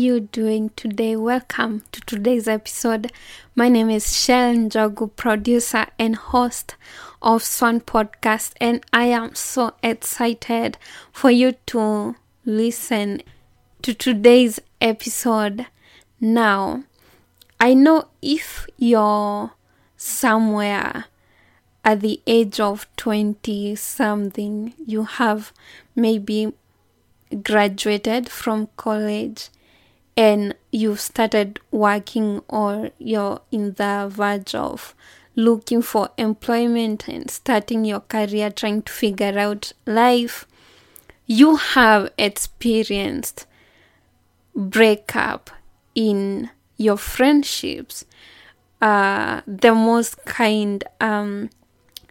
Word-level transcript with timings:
you 0.00 0.18
doing 0.18 0.70
today? 0.76 1.14
Welcome 1.14 1.82
to 1.92 2.00
today's 2.00 2.48
episode. 2.48 3.12
My 3.54 3.68
name 3.68 3.90
is 3.90 4.16
Shell 4.16 4.54
Njogu, 4.54 5.14
producer 5.14 5.88
and 5.98 6.16
host 6.16 6.74
of 7.20 7.42
Swan 7.42 7.82
Podcast, 7.82 8.54
and 8.62 8.82
I 8.94 9.04
am 9.06 9.34
so 9.34 9.74
excited 9.82 10.78
for 11.12 11.30
you 11.30 11.52
to 11.66 12.16
listen 12.46 13.20
to 13.82 13.92
today's 13.92 14.58
episode. 14.80 15.66
Now, 16.18 16.84
I 17.60 17.74
know 17.74 18.08
if 18.22 18.66
you're 18.78 19.52
somewhere 19.98 21.04
at 21.84 22.00
the 22.00 22.22
age 22.26 22.58
of 22.58 22.86
20 22.96 23.74
something, 23.74 24.72
you 24.78 25.04
have 25.04 25.52
maybe 25.94 26.54
graduated 27.42 28.30
from 28.30 28.70
college 28.78 29.50
and 30.20 30.54
you've 30.70 31.00
started 31.00 31.58
working 31.70 32.42
or 32.46 32.90
you're 32.98 33.40
in 33.50 33.72
the 33.74 34.06
verge 34.10 34.54
of 34.54 34.94
looking 35.34 35.80
for 35.80 36.10
employment 36.18 37.08
and 37.08 37.30
starting 37.30 37.86
your 37.86 38.00
career 38.00 38.50
trying 38.50 38.82
to 38.82 38.92
figure 38.92 39.38
out 39.38 39.72
life 39.86 40.46
you 41.26 41.56
have 41.56 42.10
experienced 42.18 43.46
breakup 44.54 45.48
in 45.94 46.50
your 46.76 46.98
friendships 46.98 48.04
uh, 48.82 49.40
the 49.46 49.74
most 49.74 50.22
kind 50.26 50.84
um, 51.00 51.48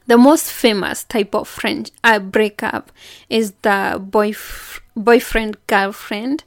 the 0.07 0.17
most 0.17 0.51
famous 0.51 1.03
type 1.03 1.35
of 1.35 1.47
friend 1.47 1.91
uh, 2.03 2.17
breakup 2.17 2.91
is 3.29 3.51
the 3.61 4.01
boyf- 4.03 4.79
boyfriend 4.95 5.57
girlfriend 5.67 6.44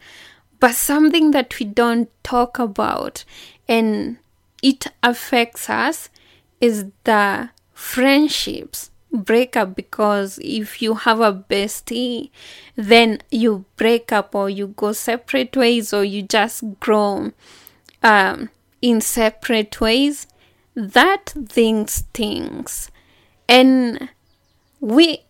but 0.62 0.76
something 0.76 1.32
that 1.32 1.58
we 1.58 1.66
don't 1.66 2.08
talk 2.22 2.60
about 2.60 3.24
and 3.68 4.16
it 4.62 4.86
affects 5.02 5.68
us 5.68 6.08
is 6.60 6.84
the 7.02 7.50
friendships 7.72 8.92
break 9.12 9.56
up 9.56 9.74
because 9.74 10.38
if 10.40 10.80
you 10.80 10.94
have 10.94 11.20
a 11.20 11.32
bestie 11.32 12.30
then 12.76 13.18
you 13.32 13.64
break 13.76 14.12
up 14.12 14.36
or 14.36 14.48
you 14.48 14.68
go 14.68 14.92
separate 14.92 15.56
ways 15.56 15.92
or 15.92 16.04
you 16.04 16.22
just 16.22 16.62
grow 16.78 17.32
um, 18.04 18.48
in 18.80 19.00
separate 19.00 19.80
ways 19.80 20.28
that 20.76 21.34
thing 21.48 21.88
stings 21.88 22.88
and 23.48 24.10
we, 24.78 25.24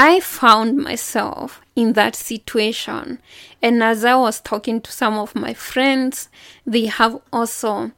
I 0.00 0.20
found 0.20 0.76
myself 0.76 1.60
in 1.74 1.94
that 1.94 2.14
situation. 2.14 3.20
And 3.60 3.82
as 3.82 4.04
I 4.04 4.14
was 4.14 4.40
talking 4.40 4.80
to 4.82 4.92
some 4.92 5.18
of 5.18 5.34
my 5.34 5.54
friends, 5.54 6.28
they 6.64 6.86
have 6.86 7.20
also 7.32 7.90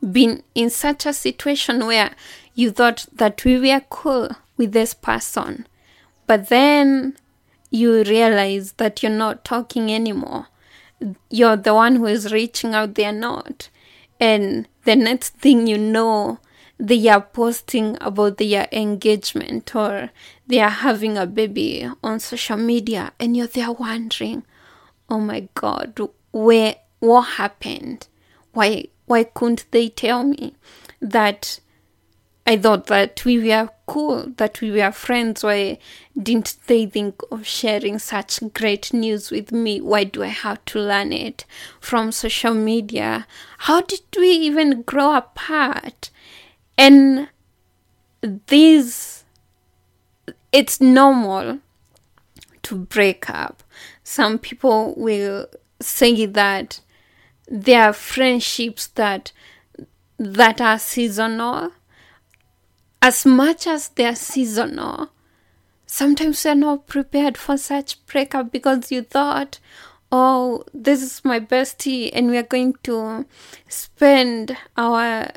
been 0.00 0.44
in 0.54 0.70
such 0.70 1.04
a 1.04 1.12
situation 1.12 1.86
where 1.86 2.12
you 2.54 2.70
thought 2.70 3.06
that 3.12 3.44
we 3.44 3.58
were 3.58 3.82
cool 3.90 4.28
with 4.56 4.70
this 4.70 4.94
person, 4.94 5.66
but 6.28 6.50
then 6.50 7.16
you 7.68 8.04
realize 8.04 8.74
that 8.74 9.02
you're 9.02 9.10
not 9.10 9.44
talking 9.44 9.90
anymore. 9.90 10.46
You're 11.28 11.56
the 11.56 11.74
one 11.74 11.96
who 11.96 12.06
is 12.06 12.32
reaching 12.32 12.74
out, 12.74 12.94
they're 12.94 13.10
not. 13.10 13.70
And 14.20 14.68
the 14.84 14.94
next 14.94 15.30
thing 15.30 15.66
you 15.66 15.78
know, 15.78 16.38
they 16.78 17.08
are 17.08 17.20
posting 17.20 17.96
about 18.00 18.36
their 18.36 18.68
engagement 18.72 19.74
or 19.74 20.10
they 20.46 20.60
are 20.60 20.68
having 20.68 21.16
a 21.16 21.26
baby 21.26 21.88
on 22.02 22.20
social 22.20 22.56
media 22.56 23.12
and 23.18 23.36
you're 23.36 23.46
there 23.46 23.72
wondering 23.72 24.44
oh 25.08 25.20
my 25.20 25.48
god 25.54 25.98
where 26.32 26.76
what 27.00 27.22
happened 27.22 28.08
why 28.52 28.84
why 29.06 29.24
couldn't 29.24 29.64
they 29.70 29.88
tell 29.88 30.24
me 30.24 30.54
that 31.00 31.60
I 32.48 32.56
thought 32.56 32.86
that 32.86 33.24
we 33.24 33.40
were 33.40 33.70
cool, 33.86 34.32
that 34.36 34.60
we 34.60 34.70
were 34.70 34.92
friends. 34.92 35.42
Why 35.42 35.78
didn't 36.16 36.56
they 36.68 36.86
think 36.86 37.20
of 37.32 37.44
sharing 37.44 37.98
such 37.98 38.40
great 38.54 38.92
news 38.92 39.32
with 39.32 39.50
me? 39.50 39.80
Why 39.80 40.04
do 40.04 40.22
I 40.22 40.28
have 40.28 40.64
to 40.66 40.78
learn 40.78 41.12
it 41.12 41.44
from 41.80 42.12
social 42.12 42.54
media? 42.54 43.26
How 43.58 43.80
did 43.80 44.02
we 44.16 44.30
even 44.30 44.82
grow 44.82 45.16
apart? 45.16 46.10
And 46.78 47.28
this, 48.20 49.24
it's 50.52 50.80
normal 50.80 51.60
to 52.64 52.76
break 52.76 53.30
up. 53.30 53.62
Some 54.02 54.38
people 54.38 54.94
will 54.96 55.46
say 55.80 56.26
that 56.26 56.80
there 57.48 57.84
are 57.88 57.92
friendships 57.92 58.88
that 58.88 59.32
that 60.18 60.60
are 60.60 60.78
seasonal. 60.78 61.72
As 63.02 63.26
much 63.26 63.66
as 63.66 63.88
they're 63.90 64.16
seasonal, 64.16 65.10
sometimes 65.86 66.44
you're 66.44 66.54
not 66.54 66.86
prepared 66.86 67.36
for 67.36 67.56
such 67.56 68.04
breakup 68.06 68.50
because 68.50 68.90
you 68.90 69.02
thought, 69.02 69.60
oh, 70.10 70.64
this 70.72 71.02
is 71.02 71.24
my 71.24 71.38
bestie, 71.38 72.10
and 72.12 72.30
we 72.30 72.38
are 72.38 72.42
going 72.42 72.74
to 72.84 73.26
spend 73.68 74.56
our 74.76 75.28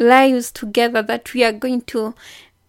lives 0.00 0.50
together 0.50 1.02
that 1.02 1.32
we 1.34 1.44
are 1.44 1.52
going 1.52 1.82
to 1.82 2.14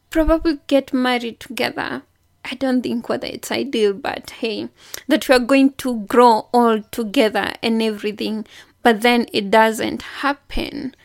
probably 0.09 0.59
get 0.68 0.94
married 0.94 1.40
together. 1.40 2.03
I 2.44 2.56
don't 2.56 2.81
think 2.81 3.08
whether 3.08 3.28
it's 3.28 3.52
ideal, 3.52 3.94
but 3.94 4.30
hey, 4.31 4.69
that 5.08 5.28
we 5.30 5.36
are 5.36 5.40
going 5.40 5.74
to 5.74 6.02
grow 6.02 6.47
all 6.53 6.81
together 6.91 7.53
and 7.64 7.81
everything, 7.81 8.46
but 8.84 9.02
then 9.02 9.28
it 9.31 9.50
doesn't 9.50 10.02
happen. 10.02 10.96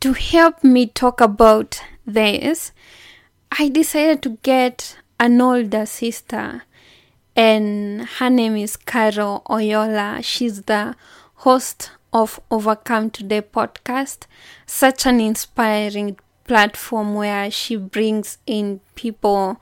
To 0.00 0.12
help 0.12 0.62
me 0.64 0.86
talk 0.86 1.20
about 1.20 1.80
this, 2.06 2.72
I 3.58 3.68
decided 3.68 4.22
to 4.22 4.38
get 4.42 4.96
an 5.18 5.40
older 5.40 5.84
sister, 5.86 6.62
and 7.34 8.06
her 8.18 8.30
name 8.30 8.56
is 8.56 8.76
Carol 8.76 9.42
Oyola. 9.48 10.22
She's 10.22 10.62
the 10.62 10.94
host 11.36 11.90
of 12.16 12.40
Overcome 12.50 13.10
Today 13.10 13.42
podcast, 13.42 14.24
such 14.64 15.04
an 15.04 15.20
inspiring 15.20 16.16
platform 16.44 17.14
where 17.14 17.50
she 17.50 17.76
brings 17.76 18.38
in 18.46 18.80
people, 18.94 19.60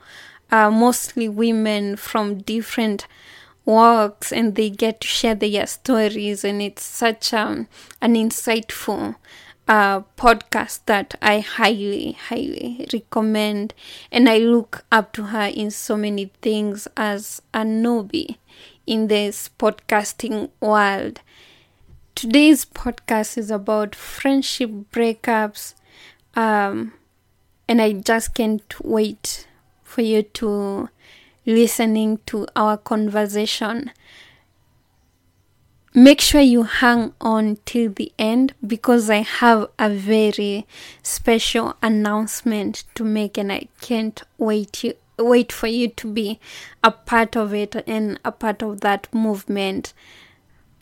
uh, 0.49 0.71
mostly 0.71 1.27
women 1.27 1.97
from 1.97 2.37
different 2.37 3.07
walks, 3.65 4.31
and 4.31 4.55
they 4.55 4.69
get 4.69 5.01
to 5.01 5.07
share 5.07 5.35
their 5.35 5.67
stories. 5.67 6.45
And 6.45 6.61
it's 6.61 6.83
such 6.83 7.33
um, 7.33 7.67
an 8.01 8.15
insightful 8.15 9.15
uh, 9.67 10.03
podcast 10.17 10.79
that 10.85 11.15
I 11.21 11.41
highly, 11.41 12.13
highly 12.13 12.87
recommend. 12.93 13.73
And 14.13 14.29
I 14.29 14.37
look 14.37 14.85
up 14.93 15.11
to 15.13 15.23
her 15.23 15.47
in 15.47 15.71
so 15.71 15.97
many 15.97 16.31
things 16.41 16.87
as 16.95 17.41
a 17.53 17.63
newbie 17.63 18.37
in 18.87 19.07
this 19.07 19.49
podcasting 19.59 20.51
world. 20.61 21.19
Today's 22.15 22.63
podcast 22.63 23.37
is 23.37 23.51
about 23.51 23.93
friendship 23.93 24.71
breakups, 24.93 25.73
um, 26.33 26.93
and 27.67 27.81
I 27.81 27.91
just 27.91 28.33
can't 28.33 28.63
wait 28.81 29.47
for 29.83 30.01
you 30.01 30.23
to 30.23 30.87
listening 31.45 32.19
to 32.27 32.47
our 32.55 32.77
conversation. 32.77 33.91
Make 35.93 36.21
sure 36.21 36.39
you 36.39 36.63
hang 36.63 37.13
on 37.19 37.57
till 37.65 37.91
the 37.91 38.13
end 38.17 38.53
because 38.65 39.09
I 39.09 39.17
have 39.17 39.67
a 39.77 39.89
very 39.89 40.65
special 41.03 41.75
announcement 41.83 42.85
to 42.95 43.03
make, 43.03 43.37
and 43.37 43.51
I 43.51 43.67
can't 43.81 44.21
wait 44.37 44.85
you 44.85 44.93
wait 45.19 45.51
for 45.51 45.67
you 45.67 45.89
to 45.89 46.11
be 46.11 46.39
a 46.81 46.91
part 46.91 47.35
of 47.35 47.53
it 47.53 47.75
and 47.85 48.21
a 48.23 48.31
part 48.31 48.61
of 48.63 48.79
that 48.81 49.13
movement. 49.13 49.93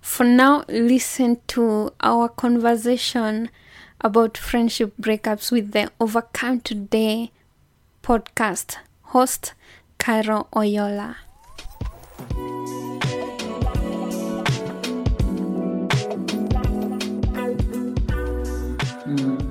For 0.03 0.25
now, 0.25 0.65
listen 0.67 1.39
to 1.47 1.94
our 2.01 2.27
conversation 2.27 3.50
about 4.01 4.38
friendship 4.38 4.94
breakups 5.01 5.50
with 5.50 5.71
the 5.71 5.89
Overcome 5.97 6.59
Today 6.59 7.31
podcast 8.03 8.75
host, 9.01 9.53
Carol 9.97 10.50
Oyola. 10.53 11.15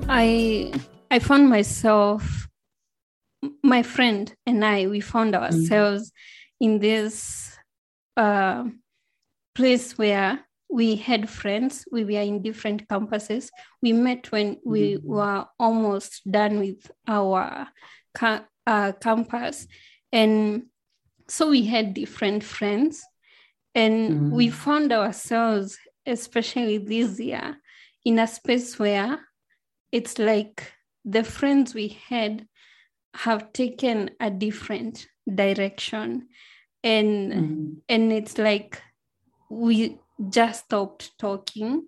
I 0.06 0.70
I 1.10 1.18
found 1.18 1.48
myself 1.48 2.46
my 3.62 3.82
friend 3.82 4.32
and 4.46 4.62
I 4.62 4.86
we 4.86 5.00
found 5.00 5.34
ourselves 5.34 6.10
mm-hmm. 6.10 6.64
in 6.64 6.78
this 6.78 7.56
uh, 8.18 8.64
place 9.54 9.98
where 9.98 10.40
we 10.70 10.96
had 10.96 11.28
friends. 11.28 11.84
We 11.92 12.04
were 12.04 12.22
in 12.22 12.42
different 12.42 12.88
campuses. 12.88 13.50
We 13.82 13.92
met 13.92 14.32
when 14.32 14.58
we 14.64 14.94
mm-hmm. 14.94 15.06
were 15.06 15.46
almost 15.58 16.22
done 16.30 16.58
with 16.58 16.90
our 17.06 17.68
ca- 18.14 18.46
uh, 18.66 18.92
campus. 18.92 19.66
And 20.12 20.64
so 21.28 21.50
we 21.50 21.64
had 21.66 21.94
different 21.94 22.42
friends. 22.42 23.02
And 23.74 24.10
mm. 24.10 24.30
we 24.30 24.50
found 24.50 24.92
ourselves, 24.92 25.78
especially 26.06 26.78
this 26.78 27.18
year, 27.18 27.56
in 28.04 28.18
a 28.18 28.26
space 28.26 28.78
where 28.78 29.20
it's 29.90 30.18
like 30.18 30.72
the 31.04 31.24
friends 31.24 31.74
we 31.74 31.98
had 32.08 32.46
have 33.14 33.52
taken 33.52 34.10
a 34.20 34.30
different 34.30 35.06
direction 35.32 36.28
and 36.82 37.32
mm-hmm. 37.32 37.72
and 37.88 38.12
it's 38.12 38.38
like 38.38 38.82
we 39.52 39.98
just 40.30 40.64
stopped 40.64 41.16
talking 41.18 41.86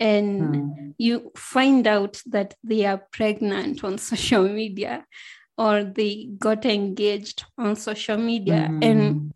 and 0.00 0.54
mm. 0.54 0.94
you 0.98 1.30
find 1.36 1.86
out 1.86 2.20
that 2.26 2.54
they 2.64 2.84
are 2.84 3.02
pregnant 3.12 3.84
on 3.84 3.98
social 4.12 4.48
media 4.48 5.06
or 5.56 5.84
they 5.84 6.28
got 6.38 6.64
engaged 6.66 7.44
on 7.56 7.76
social 7.76 8.16
media 8.18 8.68
mm. 8.70 8.84
and 8.84 9.32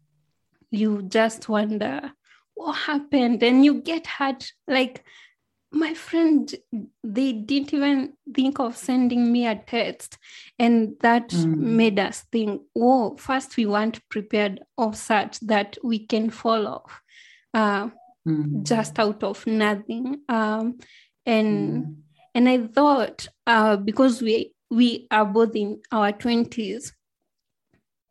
you 0.70 1.02
just 1.02 1.48
wonder 1.48 2.12
what 2.54 2.72
happened 2.72 3.42
and 3.42 3.64
you 3.64 3.74
get 3.74 4.06
hurt 4.06 4.52
like 4.66 5.04
my 5.74 5.94
friend 5.94 6.54
they 7.02 7.32
didn't 7.32 7.72
even 7.72 8.12
think 8.34 8.58
of 8.58 8.76
sending 8.76 9.32
me 9.32 9.46
a 9.46 9.54
text 9.54 10.18
and 10.58 10.94
that 11.00 11.28
mm. 11.30 11.56
made 11.56 11.98
us 11.98 12.24
think 12.32 12.60
oh 12.76 13.16
first 13.16 13.56
we 13.56 13.66
weren't 13.66 14.06
prepared 14.08 14.60
of 14.76 14.96
such 14.96 15.38
that 15.40 15.78
we 15.82 15.98
can 16.06 16.28
fall 16.28 16.66
off 16.66 17.02
uh, 17.54 17.88
mm. 18.26 18.62
just 18.64 18.98
out 18.98 19.22
of 19.22 19.46
nothing 19.46 20.20
um, 20.28 20.78
and 21.26 21.84
mm. 21.84 21.94
and 22.34 22.48
i 22.48 22.58
thought 22.66 23.28
uh, 23.46 23.76
because 23.76 24.22
we 24.22 24.52
we 24.70 25.06
are 25.10 25.26
both 25.26 25.54
in 25.54 25.80
our 25.90 26.12
20s 26.12 26.92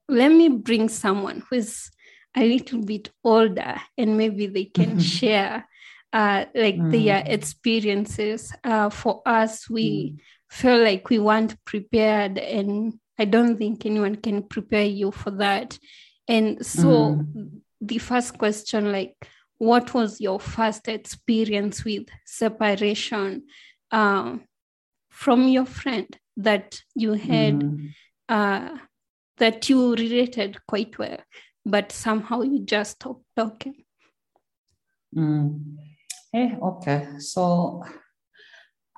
let 0.08 0.30
me 0.30 0.50
bring 0.50 0.90
someone 0.90 1.44
who's 1.50 1.90
a 2.36 2.46
little 2.48 2.82
bit 2.82 3.10
older 3.24 3.76
and 3.98 4.18
maybe 4.18 4.48
they 4.48 4.66
can 4.66 5.00
share 5.00 5.66
uh, 6.14 6.46
like 6.54 6.76
mm. 6.76 6.92
their 6.92 7.24
experiences. 7.26 8.54
Uh, 8.64 8.90
for 8.90 9.22
us, 9.26 9.70
we 9.70 10.12
mm. 10.12 10.20
feel 10.50 10.82
like 10.84 11.10
we 11.10 11.20
weren't 11.20 11.56
prepared, 11.66 12.38
and 12.38 12.94
I 13.18 13.26
don't 13.26 13.58
think 13.58 13.86
anyone 13.86 14.16
can 14.16 14.44
prepare 14.44 14.86
you 14.86 15.12
for 15.12 15.32
that. 15.32 15.78
And 16.28 16.66
so, 16.66 17.16
mm. 17.16 17.62
The 17.82 17.98
first 17.98 18.38
question, 18.38 18.92
like, 18.92 19.16
what 19.58 19.94
was 19.94 20.22
your 20.22 20.40
first 20.40 20.88
experience 20.88 21.84
with 21.84 22.08
separation 22.26 23.44
uh, 23.92 24.38
from 25.10 25.48
your 25.48 25.66
friend 25.66 26.18
that 26.38 26.82
you 26.96 27.14
had 27.14 27.60
mm. 27.60 27.90
uh, 28.30 28.78
that 29.38 29.70
you 29.70 29.94
related 29.96 30.58
quite 30.68 30.98
well, 30.98 31.18
but 31.66 31.92
somehow 31.92 32.42
you 32.42 32.60
just 32.60 32.92
stopped 32.92 33.26
talking? 33.36 33.84
Mm. 35.16 35.76
Hey, 36.32 36.58
okay. 36.62 37.08
So 37.20 37.84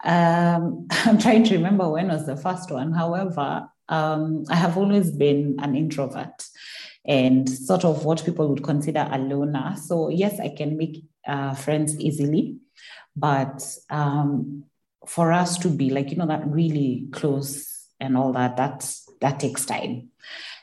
um, 0.03 0.88
I'm 0.91 1.18
trying 1.18 1.44
to 1.45 1.56
remember 1.56 1.89
when 1.89 2.09
was 2.09 2.25
the 2.25 2.38
first 2.38 2.71
one. 2.71 2.94
However, 2.94 3.68
um, 3.89 4.45
I 4.50 4.56
have 4.56 4.77
always 4.77 5.12
been 5.12 5.57
an 5.59 5.75
introvert 5.75 6.45
and 7.05 7.50
sort 7.50 7.85
of 7.85 8.05
what 8.05 8.23
people 8.23 8.47
would 8.47 8.63
consider 8.63 9.07
a 9.11 9.17
loner. 9.17 9.75
So, 9.77 10.09
yes, 10.09 10.39
I 10.39 10.50
can 10.50 10.77
make 10.77 11.03
uh, 11.27 11.53
friends 11.53 12.00
easily, 12.00 12.57
but 13.15 13.65
um, 13.89 14.65
for 15.07 15.31
us 15.31 15.57
to 15.59 15.69
be 15.69 15.89
like, 15.89 16.11
you 16.11 16.17
know, 16.17 16.27
that 16.27 16.47
really 16.47 17.07
close 17.11 17.88
and 18.00 18.17
all 18.17 18.33
that, 18.33 18.57
that's, 18.57 19.07
that 19.21 19.39
takes 19.39 19.65
time. 19.65 20.09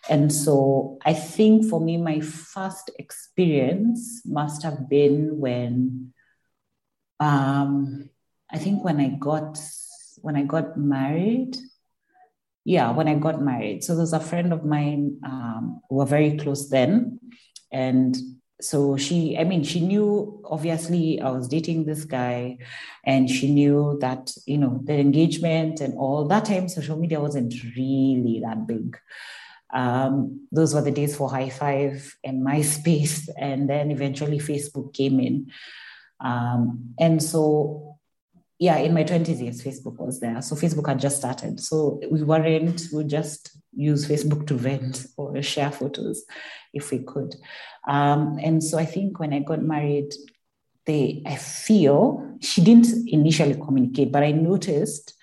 And 0.09 0.33
so 0.33 0.99
I 1.05 1.13
think 1.13 1.67
for 1.69 1.81
me, 1.81 1.97
my 1.97 2.21
first 2.21 2.91
experience 2.99 4.23
must 4.25 4.63
have 4.63 4.89
been 4.89 5.39
when 5.39 6.13
um, 7.21 8.09
I 8.51 8.59
think 8.59 8.83
when 8.83 8.99
I 8.99 9.11
got 9.11 9.61
when 10.23 10.37
I 10.37 10.43
got 10.43 10.77
married, 10.77 11.57
yeah, 12.71 12.93
when 12.93 13.09
I 13.09 13.17
got 13.17 13.43
married. 13.43 13.83
So 13.83 13.97
there's 13.97 14.13
a 14.13 14.21
friend 14.21 14.53
of 14.53 14.65
mine 14.65 15.19
um, 15.25 15.81
who 15.89 15.97
were 15.97 16.07
very 16.07 16.37
close 16.37 16.69
then, 16.69 17.19
and 17.73 18.17
so 18.61 18.97
she, 18.97 19.37
I 19.37 19.43
mean, 19.43 19.65
she 19.65 19.81
knew 19.81 20.41
obviously 20.45 21.21
I 21.21 21.31
was 21.31 21.49
dating 21.49 21.87
this 21.87 22.05
guy, 22.05 22.59
and 23.05 23.29
she 23.29 23.51
knew 23.51 23.99
that 24.01 24.33
you 24.47 24.57
know 24.57 24.81
the 24.85 24.95
engagement 24.95 25.81
and 25.81 25.99
all 25.99 26.29
that 26.29 26.45
time 26.45 26.69
social 26.69 26.97
media 26.97 27.21
wasn't 27.21 27.53
really 27.77 28.41
that 28.45 28.69
big. 28.69 28.97
Um, 29.75 30.47
those 30.53 30.73
were 30.73 30.83
the 30.83 30.93
days 30.93 31.17
for 31.17 31.29
hi5 31.29 32.13
and 32.23 32.47
MySpace, 32.47 33.29
and 33.37 33.69
then 33.69 33.91
eventually 33.91 34.39
Facebook 34.39 34.95
came 34.95 35.19
in. 35.19 35.51
Um, 36.21 36.95
and 37.01 37.21
so, 37.21 37.90
yeah, 38.61 38.77
in 38.77 38.93
my 38.93 39.05
20s, 39.05 39.43
yes, 39.43 39.63
Facebook 39.63 39.97
was 39.99 40.21
there. 40.21 40.43
So 40.43 40.55
Facebook 40.55 40.87
had 40.87 41.01
just 41.01 41.17
started. 41.17 41.59
So 41.61 41.99
we 42.11 42.23
weren't, 42.23 42.83
we 42.93 43.05
just 43.05 43.57
use 43.75 44.07
Facebook 44.07 44.47
to 44.49 44.55
vent 44.55 45.07
or 45.17 45.41
share 45.41 45.71
photos 45.71 46.25
if 46.75 46.91
we 46.91 46.99
could. 46.99 47.35
Um, 47.89 48.39
and 48.43 48.63
so 48.63 48.77
I 48.79 48.85
think 48.85 49.19
when 49.19 49.33
I 49.33 49.39
got 49.39 49.63
married, 49.63 50.13
they, 50.85 51.23
I 51.25 51.37
feel 51.37 52.37
she 52.43 52.63
didn't 52.63 53.09
initially 53.09 53.55
communicate, 53.55 54.13
but 54.13 54.23
I 54.23 54.33
noticed 54.33 55.15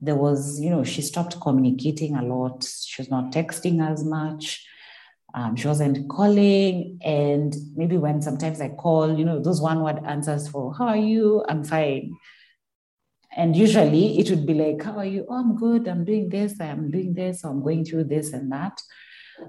there 0.00 0.16
was, 0.16 0.60
you 0.60 0.70
know, 0.70 0.82
she 0.82 1.00
stopped 1.00 1.40
communicating 1.40 2.16
a 2.16 2.24
lot. 2.24 2.64
She 2.64 3.00
was 3.00 3.08
not 3.08 3.30
texting 3.30 3.88
as 3.88 4.04
much. 4.04 4.66
Um, 5.32 5.54
she 5.54 5.68
wasn't 5.68 6.08
calling. 6.08 6.98
And 7.04 7.54
maybe 7.76 7.98
when 7.98 8.20
sometimes 8.20 8.60
I 8.60 8.70
call, 8.70 9.16
you 9.16 9.24
know, 9.24 9.40
those 9.40 9.60
one 9.60 9.80
word 9.80 10.00
answers 10.04 10.48
for, 10.48 10.74
How 10.74 10.88
are 10.88 10.96
you? 10.96 11.44
I'm 11.48 11.62
fine. 11.62 12.16
And 13.36 13.56
usually 13.56 14.18
it 14.18 14.30
would 14.30 14.46
be 14.46 14.54
like, 14.54 14.82
How 14.82 14.98
are 14.98 15.04
you? 15.04 15.26
Oh, 15.28 15.34
I'm 15.34 15.56
good. 15.56 15.88
I'm 15.88 16.04
doing 16.04 16.28
this. 16.28 16.60
I'm 16.60 16.90
doing 16.90 17.14
this. 17.14 17.44
I'm 17.44 17.62
going 17.62 17.84
through 17.84 18.04
this 18.04 18.32
and 18.32 18.50
that. 18.52 18.80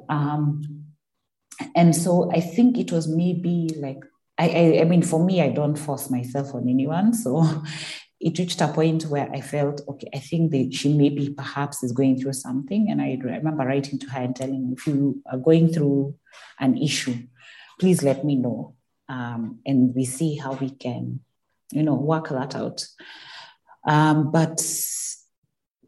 Um, 0.10 0.86
and 1.76 1.96
so 1.96 2.32
I 2.32 2.42
think 2.42 2.78
it 2.78 2.92
was 2.92 3.08
maybe 3.08 3.70
like, 3.78 4.00
I, 4.38 4.50
I, 4.50 4.82
I 4.82 4.84
mean, 4.86 5.02
for 5.02 5.24
me, 5.24 5.42
I 5.42 5.50
don't 5.50 5.78
force 5.78 6.10
myself 6.10 6.54
on 6.54 6.68
anyone. 6.68 7.14
So 7.14 7.46
it 8.20 8.38
reached 8.40 8.62
a 8.62 8.68
point 8.68 9.04
where 9.06 9.30
I 9.32 9.42
felt, 9.42 9.82
okay, 9.88 10.10
I 10.14 10.20
think 10.20 10.52
that 10.52 10.74
she 10.74 10.94
maybe 10.94 11.30
perhaps 11.30 11.84
is 11.84 11.92
going 11.92 12.20
through 12.20 12.34
something. 12.34 12.90
And 12.90 13.02
I 13.02 13.18
remember 13.22 13.66
writing 13.66 14.00
to 14.00 14.10
her 14.10 14.22
and 14.22 14.36
telling 14.36 14.68
her, 14.68 14.74
if 14.74 14.88
you 14.88 15.22
are 15.32 15.38
going 15.38 15.72
through 15.72 16.16
an 16.60 16.78
issue, 16.78 17.16
please 17.80 18.04
let 18.04 18.26
me 18.26 18.36
know. 18.36 18.76
Um, 19.08 19.60
and 19.66 19.94
we 19.94 20.06
see 20.06 20.36
how 20.36 20.54
we 20.54 20.72
can, 20.72 21.20
you 21.72 21.84
know, 21.84 21.94
work 21.94 22.30
that 22.30 22.56
out. 22.56 22.86
Um, 23.86 24.32
but 24.32 24.62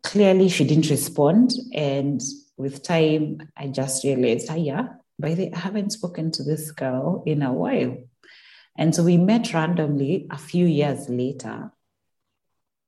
clearly 0.04 0.50
she 0.50 0.66
didn't 0.66 0.90
respond. 0.90 1.54
And 1.74 2.22
with 2.58 2.84
time, 2.84 3.50
I 3.56 3.68
just 3.68 4.04
realized, 4.04 4.48
oh, 4.50 4.56
yeah, 4.56 4.88
by 5.20 5.34
the 5.34 5.54
I 5.54 5.60
haven't 5.60 5.92
spoken 5.92 6.32
to 6.32 6.44
this 6.44 6.72
girl 6.72 7.24
in 7.26 7.42
a 7.42 7.52
while. 7.54 7.98
And 8.78 8.94
so 8.94 9.04
we 9.04 9.18
met 9.18 9.54
randomly 9.54 10.28
a 10.30 10.38
few 10.38 10.66
years 10.66 11.10
later 11.10 11.72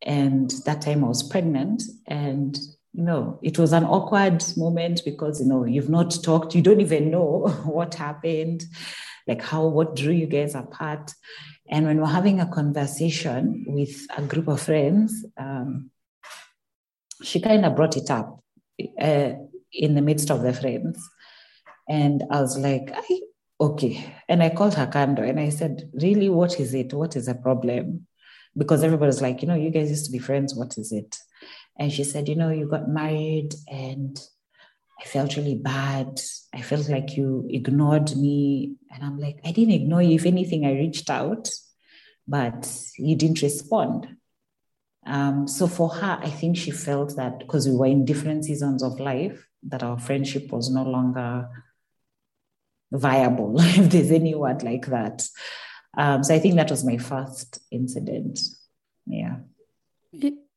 and 0.01 0.51
that 0.65 0.81
time 0.81 1.03
I 1.03 1.07
was 1.07 1.23
pregnant. 1.23 1.83
And, 2.07 2.57
you 2.93 3.03
know, 3.03 3.39
it 3.43 3.59
was 3.59 3.73
an 3.73 3.83
awkward 3.83 4.43
moment 4.55 5.01
because, 5.03 5.41
you 5.41 5.47
know, 5.47 5.65
you've 5.65 5.89
not 5.89 6.17
talked, 6.23 6.55
you 6.55 6.61
don't 6.61 6.81
even 6.81 7.11
know 7.11 7.47
what 7.65 7.95
happened, 7.95 8.63
like 9.29 9.41
how, 9.41 9.67
what 9.67 9.95
drew 9.95 10.13
you 10.13 10.27
guys 10.27 10.55
apart. 10.55 11.13
And 11.69 11.85
when 11.85 12.01
we're 12.01 12.07
having 12.07 12.41
a 12.41 12.51
conversation 12.51 13.63
with 13.67 13.95
a 14.17 14.21
group 14.23 14.47
of 14.47 14.61
friends, 14.61 15.25
um, 15.37 15.91
she 17.23 17.39
kind 17.39 17.65
of 17.65 17.75
brought 17.75 17.95
it 17.95 18.09
up 18.11 18.43
uh, 18.99 19.31
in 19.71 19.95
the 19.95 20.01
midst 20.01 20.31
of 20.31 20.41
the 20.41 20.53
friends. 20.53 20.99
And 21.87 22.23
I 22.29 22.41
was 22.41 22.57
like, 22.57 22.91
I, 22.93 23.21
okay. 23.61 24.15
And 24.27 24.43
I 24.43 24.49
called 24.49 24.75
her 24.75 24.87
Kando 24.87 25.27
and 25.27 25.39
I 25.39 25.49
said, 25.49 25.89
really, 25.93 26.29
what 26.29 26.59
is 26.59 26.73
it? 26.73 26.93
What 26.93 27.15
is 27.15 27.27
the 27.27 27.35
problem? 27.35 28.07
because 28.57 28.83
everybody's 28.83 29.21
like, 29.21 29.41
you 29.41 29.47
know, 29.47 29.55
you 29.55 29.69
guys 29.69 29.89
used 29.89 30.05
to 30.05 30.11
be 30.11 30.19
friends. 30.19 30.55
What 30.55 30.77
is 30.77 30.91
it? 30.91 31.17
And 31.77 31.91
she 31.91 32.03
said, 32.03 32.27
you 32.27 32.35
know, 32.35 32.49
you 32.49 32.67
got 32.67 32.89
married 32.89 33.53
and 33.67 34.19
I 34.99 35.05
felt 35.05 35.37
really 35.37 35.55
bad. 35.55 36.19
I 36.53 36.61
felt 36.61 36.89
like 36.89 37.15
you 37.15 37.47
ignored 37.49 38.15
me. 38.15 38.75
And 38.91 39.03
I'm 39.03 39.17
like, 39.17 39.39
I 39.45 39.51
didn't 39.51 39.73
ignore 39.73 40.01
you. 40.01 40.15
If 40.15 40.25
anything, 40.25 40.65
I 40.65 40.73
reached 40.73 41.09
out, 41.09 41.49
but 42.27 42.71
you 42.97 43.15
didn't 43.15 43.41
respond. 43.41 44.07
Um, 45.05 45.47
so 45.47 45.67
for 45.67 45.89
her, 45.89 46.19
I 46.21 46.29
think 46.29 46.57
she 46.57 46.71
felt 46.71 47.15
that 47.15 47.39
because 47.39 47.67
we 47.67 47.75
were 47.75 47.87
in 47.87 48.05
different 48.05 48.45
seasons 48.45 48.83
of 48.83 48.99
life, 48.99 49.47
that 49.63 49.83
our 49.83 49.97
friendship 49.97 50.51
was 50.51 50.69
no 50.69 50.83
longer 50.83 51.47
viable, 52.91 53.55
if 53.59 53.89
there's 53.89 54.11
any 54.11 54.35
word 54.35 54.63
like 54.63 54.87
that. 54.87 55.25
Um, 55.97 56.23
so 56.23 56.33
I 56.35 56.39
think 56.39 56.55
that 56.55 56.69
was 56.69 56.83
my 56.83 56.97
first 56.97 57.59
incident. 57.71 58.39
Yeah. 59.05 59.37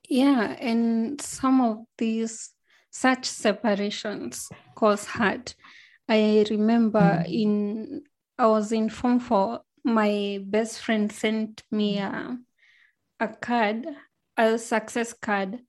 Yeah. 0.08 0.56
And 0.60 1.20
some 1.20 1.60
of 1.60 1.84
these 1.96 2.50
such 2.92 3.24
separations 3.24 4.48
cause 4.76 5.04
hurt. 5.06 5.56
I 6.08 6.46
remember 6.48 7.00
mm. 7.00 7.42
in 7.42 8.02
I 8.38 8.46
was 8.46 8.70
in 8.70 8.88
form 8.88 9.18
four 9.18 9.62
my 9.84 10.40
best 10.44 10.80
friend 10.80 11.10
sent 11.10 11.62
me 11.70 11.98
a, 11.98 12.38
a 13.20 13.28
card, 13.28 13.86
a 14.36 14.58
success 14.58 15.12
card. 15.12 15.60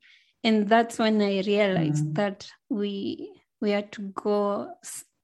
And 0.43 0.67
that's 0.67 0.99
when 0.99 1.21
I 1.21 1.41
realized 1.41 2.05
mm. 2.05 2.15
that 2.15 2.47
we 2.69 3.31
we 3.61 3.71
had 3.71 3.93
to 3.93 4.01
go 4.01 4.73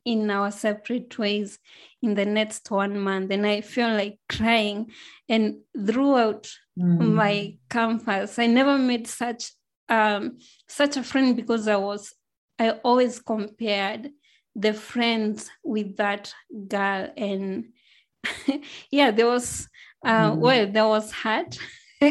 in 0.06 0.32
our 0.32 0.50
separate 0.50 1.20
ways 1.20 1.60
in 2.01 2.15
the 2.15 2.25
next 2.25 2.72
one 2.72 2.98
month. 3.00 3.32
And 3.32 3.46
I 3.46 3.60
feel 3.62 3.89
like 3.89 4.18
crying. 4.29 4.91
And 5.27 5.58
throughout 5.86 6.50
mm. 6.79 7.13
my 7.13 7.58
campus, 7.70 8.39
I 8.39 8.48
never 8.48 8.77
made 8.77 9.08
such 9.08 9.51
um, 9.89 10.38
such 10.67 10.98
a 10.98 11.03
friend 11.03 11.36
because 11.36 11.67
I 11.67 11.75
was 11.75 12.13
I 12.58 12.72
always 12.84 13.19
compared 13.19 14.12
the 14.55 14.74
friends 14.74 15.50
with 15.63 15.98
that 15.98 16.34
girl 16.67 17.10
and 17.15 17.65
yeah 18.91 19.12
there 19.12 19.27
was 19.27 19.67
uh, 20.05 20.31
mm. 20.31 20.38
well 20.38 20.67
there 20.67 20.88
was 20.88 21.12
hurt 21.12 21.58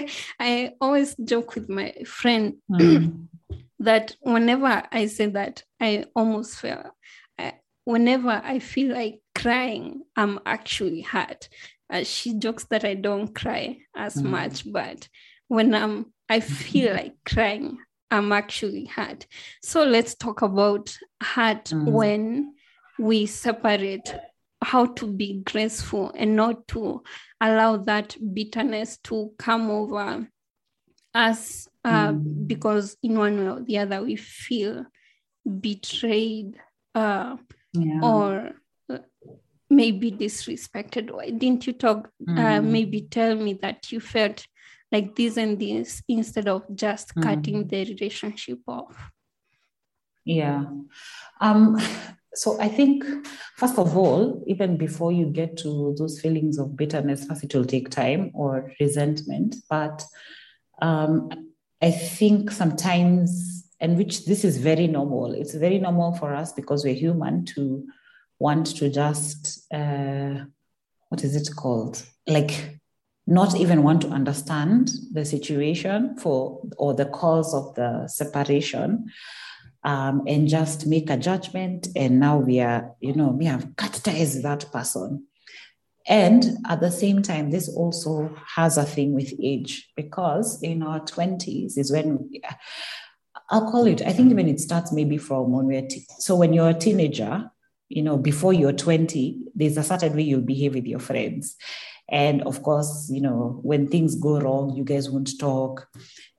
i 0.41 0.73
always 0.81 1.15
joke 1.17 1.55
with 1.55 1.69
my 1.69 1.93
friend 2.07 2.55
mm. 2.71 3.27
that 3.79 4.17
whenever 4.23 4.83
i 4.93 5.07
say 5.07 5.27
that 5.27 5.63
i 5.81 6.05
almost 6.15 6.59
feel 6.59 6.91
uh, 7.39 7.51
whenever 7.85 8.41
i 8.45 8.59
feel 8.59 8.95
like 8.95 9.21
crying 9.35 10.03
i'm 10.17 10.39
actually 10.47 11.03
hurt 11.03 11.49
uh, 11.93 12.03
she 12.03 12.35
jokes 12.39 12.65
that 12.65 12.85
i 12.85 12.95
don't 12.95 13.35
cry 13.35 13.79
as 13.97 14.15
mm. 14.15 14.25
much 14.25 14.71
but 14.73 15.09
when 15.49 15.75
i'm 15.75 16.07
i 16.29 16.41
feel 16.41 16.93
like 17.01 17.15
crying 17.25 17.79
I'm 18.11 18.33
actually 18.33 18.87
hurt. 18.87 19.27
So 19.63 19.85
let's 19.85 20.15
talk 20.15 20.43
about 20.43 20.97
hurt 21.23 21.67
mm. 21.67 21.91
when 21.91 22.55
we 22.99 23.27
separate 23.27 24.15
how 24.63 24.87
to 24.87 25.07
be 25.07 25.43
graceful 25.45 26.11
and 26.17 26.35
not 26.35 26.67
to 26.69 27.03
allow 27.41 27.77
that 27.77 28.17
bitterness 28.35 28.99
to 29.05 29.33
come 29.39 29.71
over 29.71 30.27
us 31.15 31.69
uh, 31.85 32.09
mm. 32.13 32.47
because 32.47 32.97
in 33.03 33.17
one 33.17 33.39
way 33.39 33.51
or 33.51 33.61
the 33.61 33.79
other 33.79 34.03
we 34.03 34.17
feel 34.17 34.85
betrayed 35.61 36.57
uh, 36.95 37.37
yeah. 37.73 38.01
or 38.03 38.51
uh, 38.91 38.99
maybe 39.71 40.11
disrespected 40.11 41.11
why 41.11 41.31
didn't 41.31 41.67
you 41.67 41.73
talk 41.73 42.11
uh, 42.29 42.33
mm. 42.33 42.65
maybe 42.65 43.03
tell 43.03 43.37
me 43.37 43.55
that 43.55 43.93
you 43.93 44.01
felt 44.01 44.45
like 44.91 45.15
this 45.15 45.37
and 45.37 45.59
this 45.59 46.03
instead 46.09 46.49
of 46.49 46.65
just 46.75 47.15
mm. 47.15 47.23
cutting 47.23 47.67
the 47.67 47.85
relationship 47.85 48.61
off. 48.67 49.11
Yeah. 50.25 50.65
Um 51.41 51.79
so 52.35 52.61
i 52.61 52.69
think 52.69 53.05
first 53.57 53.79
of 53.79 53.97
all 53.97 54.45
even 54.47 54.77
before 54.77 55.11
you 55.11 55.27
get 55.27 55.57
to 55.57 55.95
those 55.99 56.21
feelings 56.21 56.59
of 56.59 56.77
bitterness 56.77 57.25
first 57.25 57.43
it 57.43 57.55
will 57.55 57.65
take 57.65 57.91
time 57.91 58.31
or 58.35 58.71
resentment. 58.81 59.57
But 59.69 60.05
um, 60.81 61.31
i 61.83 61.91
think 61.91 62.51
sometimes 62.51 63.65
and 63.81 63.97
which 63.97 64.27
this 64.27 64.45
is 64.45 64.59
very 64.59 64.87
normal 64.87 65.33
it's 65.33 65.55
very 65.55 65.79
normal 65.79 66.13
for 66.13 66.35
us 66.35 66.53
because 66.53 66.85
we're 66.85 66.95
human 66.95 67.45
to 67.45 67.85
want 68.39 68.67
to 68.67 68.89
just 68.89 69.67
uh, 69.73 70.45
what 71.09 71.25
is 71.25 71.35
it 71.37 71.55
called? 71.55 72.05
Like 72.27 72.78
not 73.29 73.55
even 73.57 73.83
want 73.83 74.01
to 74.01 74.09
understand 74.09 74.91
the 75.13 75.25
situation 75.25 76.17
for 76.17 76.63
or 76.79 76.95
the 76.95 77.05
cause 77.05 77.55
of 77.55 77.75
the 77.75 78.09
separation 78.09 79.07
um, 79.85 80.23
and 80.27 80.49
just 80.49 80.87
make 80.87 81.11
a 81.11 81.17
judgment. 81.17 81.89
And 81.95 82.19
now 82.19 82.39
we 82.39 82.61
are 82.61 82.95
you 83.01 83.15
know 83.15 83.29
we 83.29 83.45
have 83.45 83.77
cut 83.77 84.01
ties 84.03 84.35
with 84.35 84.45
that 84.45 84.73
person. 84.73 85.27
And 86.07 86.57
at 86.67 86.81
the 86.81 86.91
same 86.91 87.21
time 87.23 87.51
this 87.51 87.69
also 87.69 88.35
has 88.57 88.79
a 88.79 88.85
thing 88.85 89.13
with 89.13 89.35
age 89.43 89.91
because 89.95 90.63
in 90.63 90.83
our 90.83 91.01
20s 91.01 91.77
is 91.77 91.93
when 91.93 92.31
we, 92.31 92.41
i'll 93.51 93.71
call 93.71 93.87
it 93.87 94.03
i 94.03 94.13
think 94.13 94.35
when 94.35 94.49
it 94.49 94.61
starts 94.61 94.93
maybe 94.93 95.17
from 95.17 95.53
when 95.53 95.67
we're 95.67 95.87
t- 95.87 96.07
so 96.19 96.35
when 96.35 96.53
you're 96.53 96.71
a 96.71 96.75
teenager 96.75 97.51
you 97.89 98.03
know 98.03 98.17
before 98.17 98.53
you're 98.53 98.73
20 98.73 99.39
there's 99.55 99.77
a 99.77 99.83
certain 99.83 100.15
way 100.15 100.23
you'll 100.23 100.41
behave 100.41 100.75
with 100.75 100.87
your 100.87 100.99
friends 100.99 101.57
and 102.09 102.43
of 102.43 102.63
course, 102.63 103.11
you 103.13 103.21
know, 103.21 103.61
when 103.63 103.87
things 103.87 104.15
go 104.15 104.41
wrong, 104.41 104.75
you 104.75 104.83
guys 104.83 105.11
won't 105.11 105.39
talk 105.39 105.89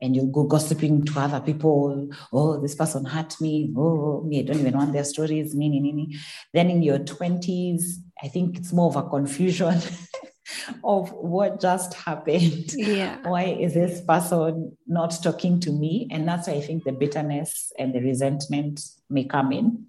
and 0.02 0.16
you'll 0.16 0.32
go 0.32 0.44
gossiping 0.44 1.06
to 1.06 1.20
other 1.20 1.40
people. 1.40 2.10
Oh, 2.34 2.60
this 2.60 2.74
person 2.74 3.06
hurt 3.06 3.40
me. 3.40 3.72
Oh, 3.78 4.24
me, 4.24 4.40
I 4.40 4.44
don't 4.44 4.60
even 4.60 4.76
want 4.76 4.94
their 4.94 5.04
stories. 5.04 5.54
Me, 5.54 5.70
me, 5.70 5.80
me. 5.80 6.18
Then 6.54 6.72
in 6.72 6.82
your 6.82 6.98
20s, 7.00 7.84
I 8.22 8.30
think 8.30 8.58
it's 8.58 8.74
more 8.74 8.90
of 8.90 8.96
a 8.96 9.08
confusion 9.08 9.80
of 10.84 11.12
what 11.12 11.62
just 11.62 11.94
happened. 11.94 12.74
Yeah. 12.74 13.18
Why 13.24 13.44
is 13.44 13.76
this 13.76 14.02
person 14.02 14.76
not 14.88 15.22
talking 15.22 15.60
to 15.62 15.72
me? 15.72 16.08
And 16.10 16.28
that's 16.28 16.48
why 16.48 16.56
I 16.56 16.62
think 16.62 16.84
the 16.84 16.94
bitterness 16.94 17.72
and 17.78 17.94
the 17.94 18.02
resentment 18.02 18.82
may 19.08 19.26
come 19.26 19.52
in. 19.52 19.86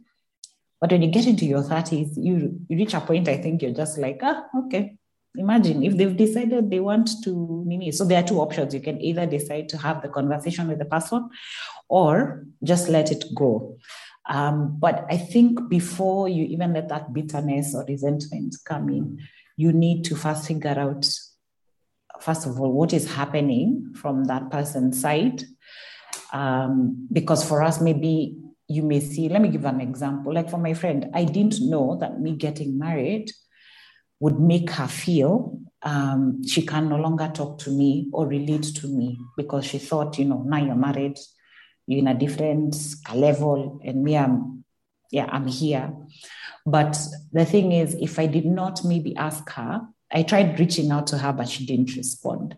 But 0.81 0.93
when 0.93 1.03
you 1.03 1.11
get 1.11 1.27
into 1.27 1.47
your 1.47 1.63
30s, 1.63 2.13
you, 2.17 2.61
you 2.69 2.77
reach 2.77 2.95
a 2.95 3.01
point, 3.01 3.29
I 3.29 3.39
think 3.39 3.63
you're 3.63 3.75
just 3.75 3.99
like, 3.99 4.21
ah, 4.23 4.45
okay, 4.65 4.99
imagine 5.37 5.83
if 5.83 5.97
they've 5.97 6.17
decided 6.17 6.71
they 6.71 6.81
want 6.81 7.11
to 7.25 7.65
so 7.93 8.05
there 8.05 8.23
are 8.23 8.27
two 8.27 8.41
options. 8.41 8.75
You 8.75 8.81
can 8.81 9.01
either 9.01 9.27
decide 9.27 9.69
to 9.71 9.79
have 9.79 10.03
the 10.03 10.09
conversation 10.09 10.69
with 10.69 10.79
the 10.79 10.85
person 10.85 11.31
or 11.89 12.47
just 12.63 12.89
let 12.89 13.11
it 13.11 13.25
go. 13.35 13.79
Um, 14.29 14.77
but 14.79 15.07
i 15.11 15.17
think 15.17 15.69
before 15.69 16.29
you 16.29 16.45
even 16.45 16.75
let 16.75 16.89
that 16.91 17.13
bitterness 17.13 17.75
or 17.75 17.85
resentment 17.87 18.55
come 18.65 18.91
in 18.91 19.19
you 19.57 19.73
need 19.73 20.05
to 20.05 20.15
first 20.15 20.47
figure 20.47 20.79
out 20.79 21.09
first 22.21 22.47
of 22.47 22.61
all 22.61 22.71
what 22.71 22.93
is 22.93 23.13
happening 23.13 23.93
from 23.97 24.25
that 24.25 24.51
person's 24.51 25.01
side. 25.01 25.43
Um, 26.33 27.09
because 27.11 27.43
for 27.43 27.63
us 27.63 27.81
maybe 27.81 28.37
you 28.69 28.83
may 28.83 29.01
see 29.01 29.29
let 29.29 29.43
me 29.43 29.49
give 29.49 29.65
an 29.65 29.81
example. 29.81 30.33
Like 30.35 30.51
for 30.51 30.59
my 30.59 30.75
friend 30.75 31.11
i 31.15 31.25
didn't 31.25 31.61
know 31.61 31.97
that 32.01 32.21
me 32.21 32.37
getting 32.37 32.79
married 32.79 33.33
would 34.21 34.39
make 34.39 34.71
her 34.71 34.87
feel 34.87 35.61
um, 35.83 36.47
she 36.47 36.63
can 36.63 36.89
no 36.89 36.97
longer 36.97 37.31
talk 37.33 37.59
to 37.61 37.71
me 37.71 38.09
or 38.13 38.27
relate 38.27 38.65
to 38.77 38.87
me 38.87 39.19
because 39.37 39.65
she 39.65 39.79
thought, 39.79 40.19
you 40.19 40.27
know, 40.27 40.43
now 40.43 40.59
you're 40.59 40.75
married, 40.75 41.19
you're 41.87 42.01
in 42.01 42.09
a 42.09 42.19
different 42.19 42.77
level, 43.15 43.81
and 43.85 44.03
me, 44.03 44.17
I'm, 44.17 44.65
yeah, 45.11 45.27
I'm 45.31 45.47
here. 45.47 45.93
But 46.67 46.99
the 47.33 47.47
thing 47.47 47.73
is, 47.73 47.95
if 47.95 48.19
I 48.19 48.27
did 48.27 48.45
not 48.45 48.85
maybe 48.85 49.17
ask 49.17 49.49
her, 49.51 49.81
I 50.13 50.23
tried 50.23 50.59
reaching 50.59 50.91
out 50.91 51.07
to 51.09 51.19
her, 51.19 51.33
but 51.33 51.49
she 51.49 51.65
didn't 51.65 51.97
respond. 51.97 52.57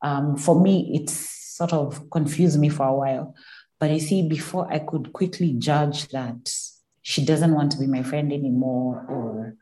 Um, 0.00 0.36
for 0.36 0.60
me, 0.60 0.92
it 0.94 1.10
sort 1.10 1.72
of 1.72 2.10
confused 2.10 2.60
me 2.60 2.68
for 2.68 2.86
a 2.86 2.94
while. 2.94 3.34
But 3.80 3.90
you 3.90 4.00
see, 4.00 4.28
before 4.28 4.72
I 4.72 4.78
could 4.78 5.12
quickly 5.12 5.54
judge 5.54 6.08
that 6.08 6.54
she 7.02 7.24
doesn't 7.24 7.54
want 7.54 7.72
to 7.72 7.78
be 7.78 7.86
my 7.88 8.04
friend 8.04 8.32
anymore 8.32 9.04
or 9.08 9.56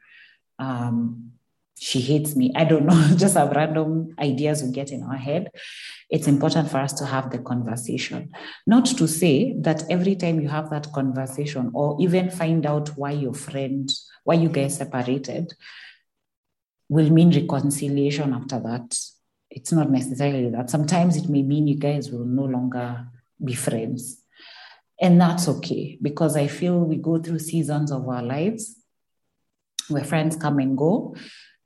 um, 0.61 1.33
she 1.79 2.01
hates 2.01 2.37
me. 2.37 2.53
I 2.55 2.65
don't 2.65 2.85
know, 2.87 3.17
just 3.17 3.37
have 3.37 3.51
random 3.51 4.15
ideas 4.19 4.63
we 4.63 4.71
get 4.71 4.93
in 4.93 5.03
our 5.03 5.17
head. 5.17 5.51
It's 6.11 6.29
important 6.29 6.71
for 6.71 6.79
us 6.79 6.93
to 6.95 7.07
have 7.07 7.31
the 7.31 7.39
conversation. 7.39 8.33
Not 8.67 8.85
to 8.87 9.09
say 9.09 9.55
that 9.61 9.85
every 9.91 10.15
time 10.15 10.41
you 10.41 10.49
have 10.49 10.71
that 10.71 10.93
conversation 10.93 11.71
or 11.73 11.97
even 12.01 12.31
find 12.31 12.67
out 12.67 12.91
why 12.97 13.13
your 13.13 13.35
friend, 13.35 13.91
why 14.25 14.35
you 14.35 14.51
guys 14.51 14.77
separated, 14.77 15.55
will 16.89 17.11
mean 17.11 17.31
reconciliation 17.31 18.35
after 18.35 18.61
that. 18.61 18.99
It's 19.49 19.73
not 19.73 19.91
necessarily 19.91 20.51
that. 20.51 20.71
Sometimes 20.71 21.17
it 21.17 21.29
may 21.29 21.43
mean 21.43 21.67
you 21.67 21.77
guys 21.77 22.11
will 22.11 22.27
no 22.27 22.45
longer 22.45 23.07
be 23.43 23.55
friends. 23.55 24.23
And 25.01 25.19
that's 25.19 25.49
okay 25.49 25.97
because 26.03 26.37
I 26.37 26.47
feel 26.47 26.79
we 26.81 26.97
go 26.97 27.19
through 27.19 27.39
seasons 27.39 27.91
of 27.91 28.07
our 28.07 28.23
lives 28.23 28.80
where 29.91 30.05
friends 30.05 30.37
come 30.37 30.59
and 30.59 30.77
go. 30.77 31.15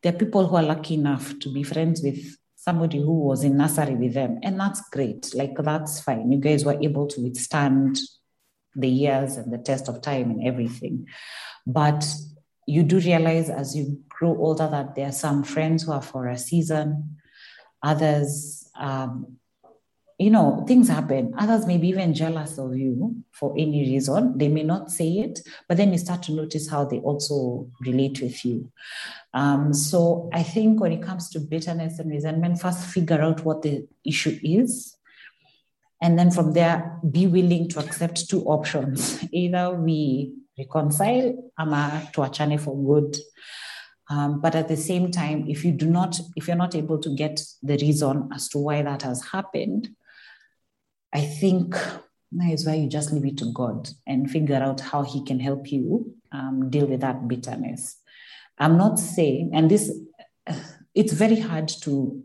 There 0.03 0.15
are 0.15 0.19
people 0.19 0.47
who 0.47 0.57
are 0.57 0.63
lucky 0.63 0.95
enough 0.95 1.39
to 1.41 1.53
be 1.53 1.63
friends 1.63 2.03
with 2.03 2.37
somebody 2.57 2.99
who 2.99 3.21
was 3.21 3.45
in 3.45 3.57
nursery 3.57 3.95
with 3.95 4.15
them, 4.15 4.39
and 4.43 4.59
that's 4.59 4.89
great. 4.91 5.35
Like, 5.35 5.55
that's 5.57 6.01
fine. 6.01 6.33
You 6.33 6.39
guys 6.39 6.65
were 6.65 6.81
able 6.81 7.07
to 7.09 7.21
withstand 7.21 7.99
the 8.75 8.89
years 8.89 9.37
and 9.37 9.53
the 9.53 9.59
test 9.59 9.89
of 9.89 10.01
time 10.03 10.31
and 10.31 10.47
everything. 10.47 11.07
But 11.67 12.05
you 12.67 12.83
do 12.83 12.99
realize 12.99 13.51
as 13.51 13.77
you 13.77 14.03
grow 14.09 14.37
older 14.37 14.69
that 14.69 14.95
there 14.95 15.09
are 15.09 15.13
some 15.13 15.45
friends 15.45 15.85
who 15.85 15.93
are 15.93 16.03
for 16.03 16.29
a 16.29 16.39
season, 16.39 17.19
others 17.83 18.69
um, 18.79 19.37
you 20.19 20.31
know, 20.31 20.65
things 20.69 20.89
happen. 20.89 21.35
Others 21.39 21.67
may 21.67 21.77
be 21.77 21.89
even 21.89 22.15
jealous 22.15 22.57
of 22.59 22.77
you 22.77 23.17
for 23.33 23.53
any 23.59 23.81
reason. 23.81 24.39
They 24.39 24.49
may 24.49 24.63
not 24.63 24.91
say 24.91 25.09
it, 25.09 25.41
but 25.69 25.77
then 25.77 25.93
you 25.93 25.99
start 25.99 26.23
to 26.25 26.33
notice 26.33 26.69
how 26.69 26.85
they 26.85 27.01
also 27.01 27.69
relate 27.81 28.21
with 28.21 28.45
you. 28.45 28.71
Um, 29.33 29.75
so 29.75 30.31
I 30.33 30.45
think 30.45 30.81
when 30.81 30.93
it 30.93 31.03
comes 31.03 31.31
to 31.31 31.41
bitterness 31.41 31.99
and 31.99 32.11
resentment, 32.11 32.61
first 32.61 32.85
figure 32.87 33.21
out 33.21 33.45
what 33.45 33.63
the 33.63 33.89
issue 34.05 34.39
is. 34.43 34.97
And 36.01 36.17
then 36.19 36.31
from 36.31 36.53
there, 36.53 37.01
be 37.11 37.27
willing 37.27 37.69
to 37.71 37.81
accept 37.81 38.29
two 38.29 38.45
options. 38.45 39.25
Either 39.33 39.75
we 39.75 40.33
reconcile, 40.57 41.51
ama 41.59 42.09
tuachane 42.13 42.61
for 42.61 42.77
good. 42.77 43.17
Um, 44.11 44.41
but 44.41 44.55
at 44.55 44.69
the 44.69 44.77
same 44.77 45.11
time, 45.11 45.47
if 45.49 45.65
you 45.65 45.73
do 45.73 45.87
not, 45.87 46.21
if 46.37 46.47
you're 46.47 46.57
not 46.57 46.75
able 46.75 46.99
to 46.99 47.15
get 47.17 47.41
the 47.63 47.79
reason 47.79 48.29
as 48.33 48.49
to 48.51 48.59
why 48.59 48.83
that 48.83 49.03
has 49.03 49.25
happened, 49.25 49.89
I 51.15 51.21
think 51.21 51.75
that 52.33 52.51
is 52.53 52.67
why 52.67 52.75
you 52.75 52.89
just 52.89 53.13
leave 53.13 53.25
it 53.25 53.39
to 53.39 53.53
God 53.53 53.89
and 54.07 54.29
figure 54.29 54.57
out 54.57 54.81
how 54.81 55.05
He 55.05 55.25
can 55.25 55.39
help 55.39 55.71
you 55.71 56.15
um, 56.33 56.69
deal 56.71 56.87
with 56.87 57.01
that 57.01 57.29
bitterness. 57.29 57.97
I'm 58.59 58.77
not 58.77 58.99
saying, 58.99 59.53
and 59.55 59.71
this, 59.71 59.93
it's 60.95 61.13
very 61.13 61.39
hard 61.39 61.69
to 61.83 62.23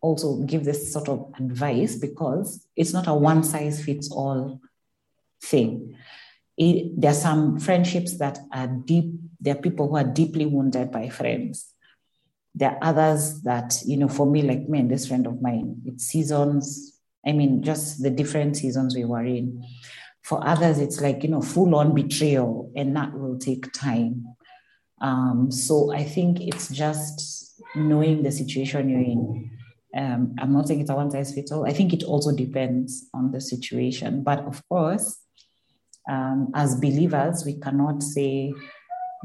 also 0.00 0.38
give 0.44 0.64
this 0.64 0.90
sort 0.90 1.10
of 1.10 1.30
advice 1.38 1.96
because 1.96 2.66
it's 2.74 2.94
not 2.94 3.06
a 3.06 3.14
one 3.14 3.44
size 3.44 3.84
fits 3.84 4.10
all 4.10 4.60
thing. 5.42 5.96
It, 6.56 6.98
there 6.98 7.10
are 7.10 7.14
some 7.14 7.58
friendships 7.58 8.18
that 8.18 8.38
are 8.52 8.66
deep, 8.66 9.12
there 9.40 9.54
are 9.56 9.60
people 9.60 9.88
who 9.88 9.96
are 9.96 10.04
deeply 10.04 10.46
wounded 10.46 10.90
by 10.90 11.10
friends. 11.10 11.72
There 12.54 12.70
are 12.70 12.78
others 12.82 13.42
that, 13.42 13.82
you 13.86 13.98
know, 13.98 14.08
for 14.08 14.26
me, 14.26 14.42
like 14.42 14.68
me 14.68 14.80
and 14.80 14.90
this 14.90 15.06
friend 15.06 15.26
of 15.26 15.40
mine, 15.40 15.82
it's 15.84 16.06
seasons, 16.06 16.99
I 17.26 17.32
mean, 17.32 17.62
just 17.62 18.02
the 18.02 18.10
different 18.10 18.56
seasons 18.56 18.96
we 18.96 19.04
were 19.04 19.24
in. 19.24 19.62
For 20.22 20.46
others, 20.46 20.78
it's 20.78 21.00
like, 21.00 21.22
you 21.22 21.28
know, 21.30 21.42
full 21.42 21.74
on 21.74 21.94
betrayal, 21.94 22.70
and 22.76 22.94
that 22.96 23.12
will 23.12 23.38
take 23.38 23.72
time. 23.72 24.26
Um, 25.00 25.50
so 25.50 25.92
I 25.92 26.04
think 26.04 26.40
it's 26.40 26.68
just 26.68 27.62
knowing 27.74 28.22
the 28.22 28.32
situation 28.32 28.88
you're 28.88 29.00
in. 29.00 29.50
Um, 29.96 30.34
I'm 30.38 30.52
not 30.52 30.68
saying 30.68 30.80
it's 30.80 30.90
a 30.90 30.94
one 30.94 31.10
size 31.10 31.34
fits 31.34 31.52
all. 31.52 31.66
I 31.66 31.72
think 31.72 31.92
it 31.92 32.04
also 32.04 32.32
depends 32.32 33.08
on 33.12 33.32
the 33.32 33.40
situation. 33.40 34.22
But 34.22 34.40
of 34.40 34.62
course, 34.68 35.18
um, 36.08 36.50
as 36.54 36.76
believers, 36.76 37.44
we 37.44 37.58
cannot 37.58 38.02
say 38.02 38.52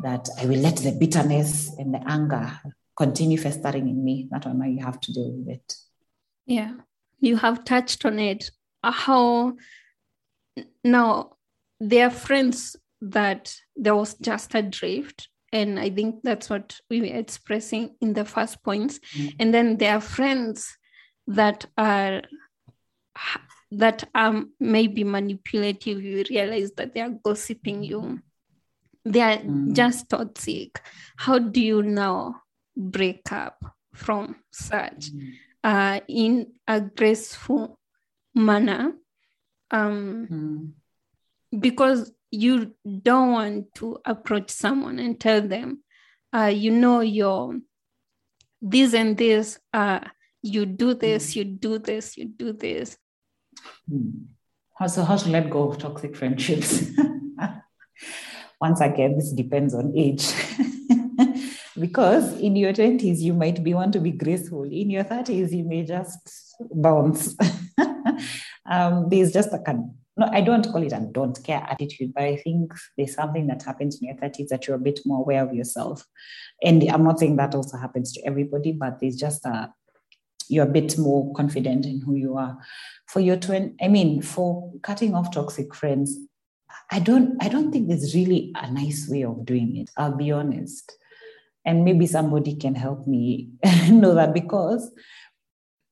that 0.04 0.28
I 0.40 0.46
will 0.46 0.60
let 0.60 0.78
the 0.78 0.92
bitterness 0.92 1.72
and 1.78 1.94
the 1.94 2.02
anger 2.08 2.60
continue 2.98 3.38
festering 3.38 3.88
in 3.88 4.04
me. 4.04 4.28
That 4.32 4.46
one, 4.46 4.76
you 4.76 4.84
have 4.84 5.00
to 5.02 5.14
deal 5.14 5.32
with 5.32 5.56
it. 5.56 5.74
Yeah, 6.46 6.74
you 7.20 7.38
have 7.38 7.66
touched 7.66 8.06
on 8.06 8.20
it. 8.20 8.52
How 8.84 9.56
now 10.84 11.38
there 11.80 12.08
are 12.08 12.12
friends 12.12 12.76
that 13.02 13.54
there 13.76 13.96
was 13.96 14.16
just 14.16 14.56
a 14.56 14.62
drift 14.62 15.30
and 15.52 15.80
i 15.80 15.90
think 15.90 16.16
that's 16.24 16.50
what 16.50 16.80
we 16.90 17.02
were 17.02 17.18
expressing 17.20 17.96
in 18.02 18.14
the 18.14 18.26
first 18.26 18.64
points 18.64 19.00
mm-hmm. 19.14 19.30
and 19.40 19.54
then 19.54 19.78
there 19.78 19.96
are 19.96 20.02
friends 20.02 20.78
that 21.28 21.66
are 21.78 22.22
that 23.72 24.08
are 24.14 24.44
maybe 24.60 25.04
manipulative 25.04 26.02
you 26.02 26.24
realize 26.30 26.72
that 26.78 26.94
they 26.94 27.02
are 27.02 27.18
gossiping 27.24 27.84
you 27.84 28.20
they 29.04 29.22
are 29.22 29.38
mm-hmm. 29.38 29.74
just 29.74 30.10
toxic 30.10 30.82
how 31.18 31.38
do 31.38 31.62
you 31.62 31.84
now 31.84 32.36
break 32.76 33.32
up 33.32 33.64
from 33.94 34.36
such 34.52 35.12
mm-hmm. 35.12 35.30
Uh, 35.66 36.00
in 36.08 36.54
a 36.68 36.80
graceful 36.80 37.80
manner 38.36 38.94
um, 39.72 40.28
mm. 40.32 41.60
because 41.60 42.14
you 42.30 42.76
don't 43.02 43.32
want 43.32 43.74
to 43.74 43.98
approach 44.06 44.52
someone 44.52 45.00
and 45.00 45.20
tell 45.20 45.42
them, 45.42 45.82
uh, 46.32 46.52
you 46.54 46.70
know, 46.70 47.00
your 47.00 47.60
this 48.62 48.94
and 48.94 49.18
this, 49.18 49.58
uh, 49.74 50.02
you 50.44 50.68
do 50.68 50.94
this, 50.94 51.34
mm. 51.34 51.38
you 51.38 51.44
do 51.46 51.80
this, 51.80 52.16
you 52.16 52.26
do 52.26 52.54
this. 52.54 52.98
Mm. 53.92 54.26
So, 54.88 55.04
how 55.04 55.18
to 55.18 55.30
let 55.30 55.50
go 55.50 55.70
of 55.70 55.80
toxic 55.80 56.16
friendships? 56.16 56.84
Once 58.62 58.82
again, 58.82 59.16
this 59.16 59.32
depends 59.32 59.74
on 59.74 59.94
age. 59.98 60.32
because 61.80 62.40
in 62.40 62.56
your 62.56 62.74
20s, 62.74 63.20
you 63.20 63.34
might 63.34 63.64
be 63.64 63.74
want 63.74 63.94
to 63.94 64.00
be 64.00 64.12
graceful. 64.12 64.64
In 64.64 64.90
your 64.90 65.04
30s, 65.04 65.52
you 65.52 65.64
may 65.64 65.84
just 65.84 66.56
bounce. 66.72 67.36
um, 68.66 69.10
there's 69.10 69.32
just 69.32 69.54
a 69.54 69.62
no, 70.18 70.30
I 70.32 70.42
don't 70.42 70.66
call 70.72 70.82
it 70.82 70.94
a 70.94 71.00
don't 71.12 71.42
care 71.44 71.66
attitude, 71.70 72.14
but 72.14 72.24
I 72.24 72.38
think 72.38 72.74
there's 72.98 73.16
something 73.16 73.48
that 73.48 73.64
happens 73.64 74.02
in 74.02 74.08
your 74.08 74.16
30s 74.16 74.48
that 74.48 74.66
you're 74.66 74.78
a 74.78 74.80
bit 74.80 75.02
more 75.06 75.20
aware 75.20 75.44
of 75.44 75.54
yourself. 75.54 76.06
And 76.64 76.90
I'm 76.90 77.04
not 77.04 77.20
saying 77.20 77.36
that 77.36 77.54
also 77.54 77.78
happens 77.78 78.14
to 78.14 78.26
everybody, 78.26 78.72
but 78.72 79.00
there's 79.00 79.18
just 79.18 79.46
a 79.46 79.74
you're 80.48 80.66
a 80.66 80.72
bit 80.72 80.98
more 80.98 81.34
confident 81.34 81.86
in 81.86 82.02
who 82.02 82.16
you 82.16 82.38
are. 82.38 82.58
For 83.08 83.20
your 83.20 83.36
twin, 83.36 83.76
I 83.82 83.88
mean, 83.88 84.22
for 84.22 84.72
cutting 84.84 85.16
off 85.16 85.32
toxic 85.32 85.74
friends, 85.74 86.18
I 86.92 87.00
don't 87.00 87.36
I 87.44 87.50
don't 87.50 87.72
think 87.72 87.88
there's 87.88 88.16
really 88.16 88.54
a 88.56 88.72
nice 88.72 89.08
way 89.10 89.24
of 89.24 89.46
doing 89.46 89.76
it. 89.76 89.90
I'll 89.98 90.16
be 90.16 90.32
honest. 90.32 90.98
And 91.66 91.84
maybe 91.84 92.06
somebody 92.06 92.56
can 92.56 92.76
help 92.76 93.08
me 93.08 93.50
know 93.90 94.14
that 94.16 94.34
because 94.34 94.92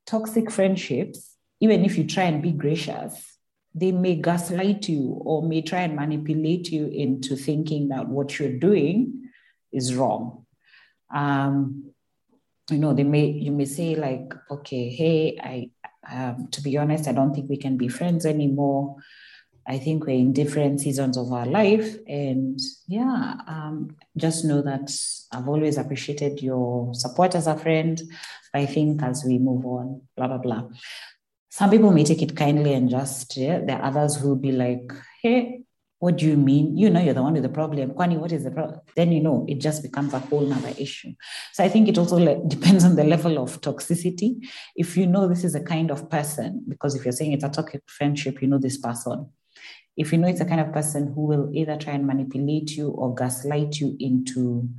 toxic 0.06 0.52
friendships, 0.52 1.36
even 1.60 1.84
if 1.84 1.98
you 1.98 2.06
try 2.06 2.24
and 2.24 2.42
be 2.42 2.52
gracious, 2.52 3.38
they 3.74 3.92
may 3.92 4.16
gaslight 4.16 4.88
you 4.88 5.20
or 5.26 5.42
may 5.42 5.62
try 5.62 5.82
and 5.82 5.96
manipulate 5.96 6.72
you 6.72 6.88
into 6.88 7.36
thinking 7.36 7.90
that 7.90 8.08
what 8.08 8.38
you're 8.38 8.60
doing 8.60 9.30
is 9.72 9.96
wrong. 9.96 10.46
Um, 11.14 11.92
you 12.70 12.78
know, 12.78 12.94
they 12.94 13.04
may 13.04 13.26
you 13.26 13.52
may 13.52 13.66
say 13.66 13.96
like, 13.96 14.34
okay, 14.50 14.90
hey, 14.90 15.38
I 15.42 15.72
um, 16.10 16.48
to 16.52 16.62
be 16.62 16.78
honest, 16.78 17.08
I 17.08 17.14
don't 17.14 17.34
think 17.34 17.50
we 17.50 17.58
can 17.58 17.78
be 17.78 17.88
friends 17.88 18.26
anymore. 18.26 18.98
I 19.68 19.78
think 19.78 20.06
we're 20.06 20.18
in 20.18 20.34
different 20.34 20.82
seasons 20.82 21.18
of 21.18 21.32
our 21.32 21.46
life, 21.46 21.96
and 22.08 22.60
yeah, 22.88 23.36
um, 23.48 23.96
just 24.18 24.44
know 24.46 24.62
that 24.62 24.92
I've 25.32 25.48
always 25.48 25.78
appreciated 25.78 26.42
your 26.42 26.94
support 26.94 27.36
as 27.36 27.48
a 27.48 27.58
friend. 27.58 28.02
I 28.54 28.66
think 28.66 29.02
as 29.02 29.24
we 29.26 29.40
move 29.40 29.66
on, 29.66 30.02
blah 30.18 30.28
blah 30.28 30.38
blah. 30.38 30.64
Some 31.50 31.70
people 31.70 31.92
may 31.92 32.04
take 32.04 32.22
it 32.22 32.36
kindly 32.36 32.74
and 32.74 32.90
just 32.90 33.38
yeah, 33.38 33.60
there 33.60 33.78
are 33.78 33.86
others 33.86 34.16
who 34.18 34.30
will 34.30 34.36
be 34.36 34.52
like 34.52 34.92
hey 35.22 35.64
what 36.00 36.18
do 36.18 36.26
you 36.26 36.36
mean? 36.36 36.76
You 36.78 36.90
know 36.90 37.00
you're 37.00 37.14
the 37.14 37.22
one 37.22 37.32
with 37.32 37.44
the 37.44 37.50
problem. 37.50 37.92
Kwani 37.92 38.18
what 38.18 38.34
is 38.34 38.44
the 38.44 38.52
problem 38.52 38.82
then 38.96 39.14
you 39.14 39.22
know 39.22 39.46
it 39.48 39.60
just 39.60 39.82
becomes 39.82 40.14
a 40.14 40.20
whole 40.20 40.42
nother 40.42 40.74
issue. 40.78 41.14
So 41.54 41.64
i 41.64 41.70
think 41.70 41.88
it 41.88 41.98
also 41.98 42.18
le- 42.18 42.46
depends 42.48 42.84
on 42.84 42.98
the 42.98 43.06
level 43.06 43.38
of 43.38 43.62
toxicity. 43.62 44.46
If 44.76 44.98
you 44.98 45.08
know 45.08 45.30
this 45.30 45.46
is 45.46 45.56
a 45.56 45.64
kind 45.64 45.90
of 45.92 46.10
person 46.10 46.66
because 46.68 46.96
if 46.96 47.06
you're 47.06 47.14
saying 47.14 47.32
it's 47.32 47.46
a 47.46 47.50
toxic 47.50 47.84
friendship 47.88 48.42
you 48.42 48.50
know 48.50 48.58
this 48.60 48.78
person 48.78 49.30
if 49.96 50.12
you 50.12 50.18
know 50.18 50.28
it's 50.28 50.42
a 50.42 50.46
kind 50.46 50.62
of 50.62 50.74
person 50.74 51.14
who 51.14 51.22
will 51.22 51.50
either 51.54 51.78
try 51.78 51.94
and 51.94 52.08
manipulate 52.08 52.76
you 52.76 52.90
or 52.90 53.14
gaslight 53.14 53.80
you 53.80 53.96
into 54.00 54.70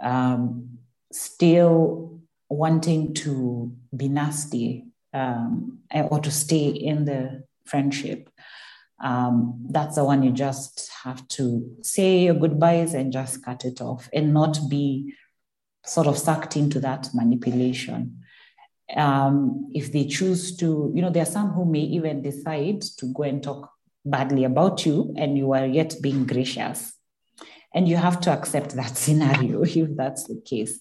um, 0.00 0.78
still 1.12 2.20
wanting 2.48 3.14
to 3.14 3.72
be 3.94 4.08
nasty 4.08 4.86
um, 5.12 5.80
or 5.92 6.20
to 6.20 6.30
stay 6.30 6.68
in 6.68 7.04
the 7.04 7.44
friendship, 7.66 8.30
um, 9.02 9.66
that's 9.70 9.96
the 9.96 10.04
one 10.04 10.22
you 10.22 10.30
just 10.30 10.90
have 11.04 11.26
to 11.28 11.76
say 11.82 12.24
your 12.24 12.34
goodbyes 12.34 12.94
and 12.94 13.12
just 13.12 13.44
cut 13.44 13.64
it 13.64 13.80
off 13.80 14.08
and 14.12 14.32
not 14.32 14.58
be 14.68 15.14
sort 15.84 16.06
of 16.06 16.18
sucked 16.18 16.56
into 16.56 16.80
that 16.80 17.08
manipulation. 17.14 18.22
Um, 18.96 19.70
if 19.74 19.92
they 19.92 20.06
choose 20.06 20.56
to, 20.56 20.90
you 20.94 21.02
know, 21.02 21.10
there 21.10 21.22
are 21.22 21.26
some 21.26 21.50
who 21.50 21.64
may 21.64 21.80
even 21.80 22.22
decide 22.22 22.80
to 22.98 23.12
go 23.12 23.22
and 23.22 23.42
talk 23.42 23.70
badly 24.10 24.44
about 24.44 24.86
you 24.86 25.14
and 25.16 25.36
you 25.36 25.52
are 25.52 25.66
yet 25.66 25.94
being 26.02 26.26
gracious. 26.26 26.94
And 27.74 27.88
you 27.88 27.96
have 27.96 28.20
to 28.22 28.30
accept 28.30 28.74
that 28.76 28.96
scenario 29.02 29.62
if 29.62 29.96
that's 29.96 30.24
the 30.24 30.40
case. 30.44 30.80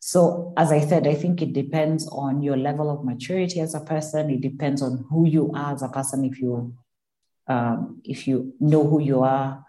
So, 0.00 0.52
as 0.58 0.70
I 0.70 0.80
said, 0.80 1.06
I 1.06 1.14
think 1.14 1.40
it 1.40 1.54
depends 1.54 2.06
on 2.08 2.42
your 2.42 2.58
level 2.58 2.90
of 2.90 3.04
maturity 3.04 3.60
as 3.60 3.74
a 3.74 3.80
person. 3.80 4.28
It 4.28 4.42
depends 4.42 4.82
on 4.82 5.06
who 5.08 5.26
you 5.26 5.50
are 5.54 5.72
as 5.72 5.82
a 5.82 5.88
person. 5.88 6.24
If 6.24 6.40
you 6.40 6.74
um, 7.46 8.02
if 8.04 8.28
you 8.28 8.54
know 8.60 8.86
who 8.86 9.00
you 9.00 9.22
are, 9.22 9.64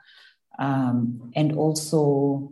um, 0.59 1.31
and 1.35 1.53
also 1.53 2.51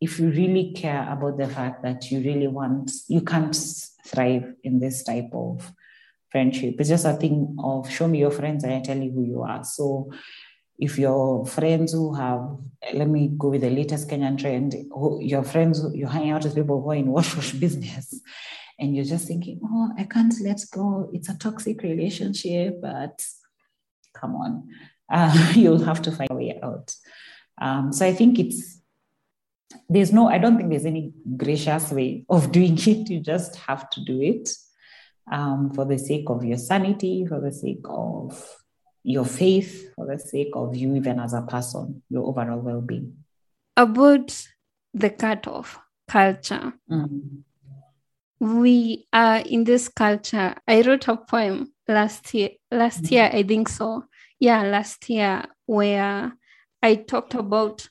if 0.00 0.18
you 0.18 0.30
really 0.30 0.72
care 0.72 1.06
about 1.10 1.36
the 1.36 1.48
fact 1.48 1.82
that 1.82 2.10
you 2.10 2.20
really 2.20 2.46
want, 2.46 2.90
you 3.08 3.20
can't 3.20 3.56
thrive 4.06 4.54
in 4.62 4.78
this 4.78 5.02
type 5.02 5.30
of 5.32 5.72
friendship. 6.30 6.76
It's 6.78 6.88
just 6.88 7.04
a 7.04 7.14
thing 7.14 7.56
of 7.62 7.90
show 7.90 8.08
me 8.08 8.18
your 8.18 8.30
friends 8.30 8.64
and 8.64 8.72
I 8.72 8.80
tell 8.80 8.96
you 8.96 9.10
who 9.10 9.24
you 9.24 9.42
are. 9.42 9.64
So 9.64 10.10
if 10.78 10.98
your 10.98 11.44
friends 11.46 11.92
who 11.92 12.14
have, 12.14 12.56
let 12.94 13.08
me 13.08 13.30
go 13.36 13.48
with 13.48 13.60
the 13.60 13.70
latest 13.70 14.08
Kenyan 14.08 14.38
trend, 14.38 14.74
your 15.20 15.42
friends, 15.44 15.84
you're 15.92 16.08
hanging 16.08 16.30
out 16.30 16.44
with 16.44 16.54
people 16.54 16.80
who 16.80 16.90
are 16.90 16.94
in 16.94 17.08
wash 17.08 17.36
wash 17.36 17.52
business, 17.52 18.18
and 18.78 18.96
you're 18.96 19.04
just 19.04 19.28
thinking, 19.28 19.60
oh, 19.62 19.90
I 19.98 20.04
can't 20.04 20.34
let 20.42 20.58
go. 20.72 21.10
It's 21.12 21.28
a 21.28 21.36
toxic 21.36 21.82
relationship, 21.82 22.80
but 22.80 23.22
come 24.14 24.34
on, 24.36 24.68
uh, 25.12 25.52
you'll 25.54 25.84
have 25.84 26.00
to 26.02 26.12
find 26.12 26.30
a 26.30 26.34
way 26.34 26.58
out. 26.62 26.94
Um, 27.60 27.92
so 27.92 28.06
I 28.06 28.14
think 28.14 28.38
it's, 28.38 28.80
there's 29.86 30.14
no, 30.14 30.28
I 30.28 30.38
don't 30.38 30.56
think 30.56 30.70
there's 30.70 30.86
any 30.86 31.12
gracious 31.36 31.92
way 31.92 32.24
of 32.30 32.52
doing 32.52 32.78
it. 32.78 33.10
You 33.10 33.20
just 33.20 33.56
have 33.56 33.90
to 33.90 34.02
do 34.02 34.22
it 34.22 34.48
um, 35.30 35.70
for 35.70 35.84
the 35.84 35.98
sake 35.98 36.28
of 36.28 36.44
your 36.44 36.58
sanity, 36.58 37.26
for 37.26 37.40
the 37.40 37.52
sake 37.52 37.82
of 37.84 38.60
your 39.02 39.24
faith 39.24 39.94
for 39.94 40.06
the 40.06 40.18
sake 40.18 40.50
of 40.54 40.76
you, 40.76 40.94
even 40.94 41.18
as 41.18 41.32
a 41.32 41.42
person, 41.42 42.02
your 42.10 42.26
overall 42.26 42.60
well 42.60 42.80
being. 42.80 43.16
About 43.76 44.46
the 44.92 45.10
cutoff, 45.10 45.78
culture. 46.08 46.72
Mm. 46.90 47.42
We 48.40 49.06
are 49.12 49.38
in 49.38 49.64
this 49.64 49.88
culture. 49.88 50.54
I 50.66 50.82
wrote 50.82 51.08
a 51.08 51.16
poem 51.16 51.72
last 51.86 52.32
year. 52.34 52.50
Last 52.70 53.04
Mhm. 53.04 53.10
year, 53.10 53.30
I 53.32 53.42
think 53.42 53.68
so. 53.68 54.04
Yeah, 54.38 54.62
last 54.62 55.08
year, 55.10 55.44
where 55.66 56.32
I 56.82 56.94
talked 56.96 57.34
about 57.34 57.88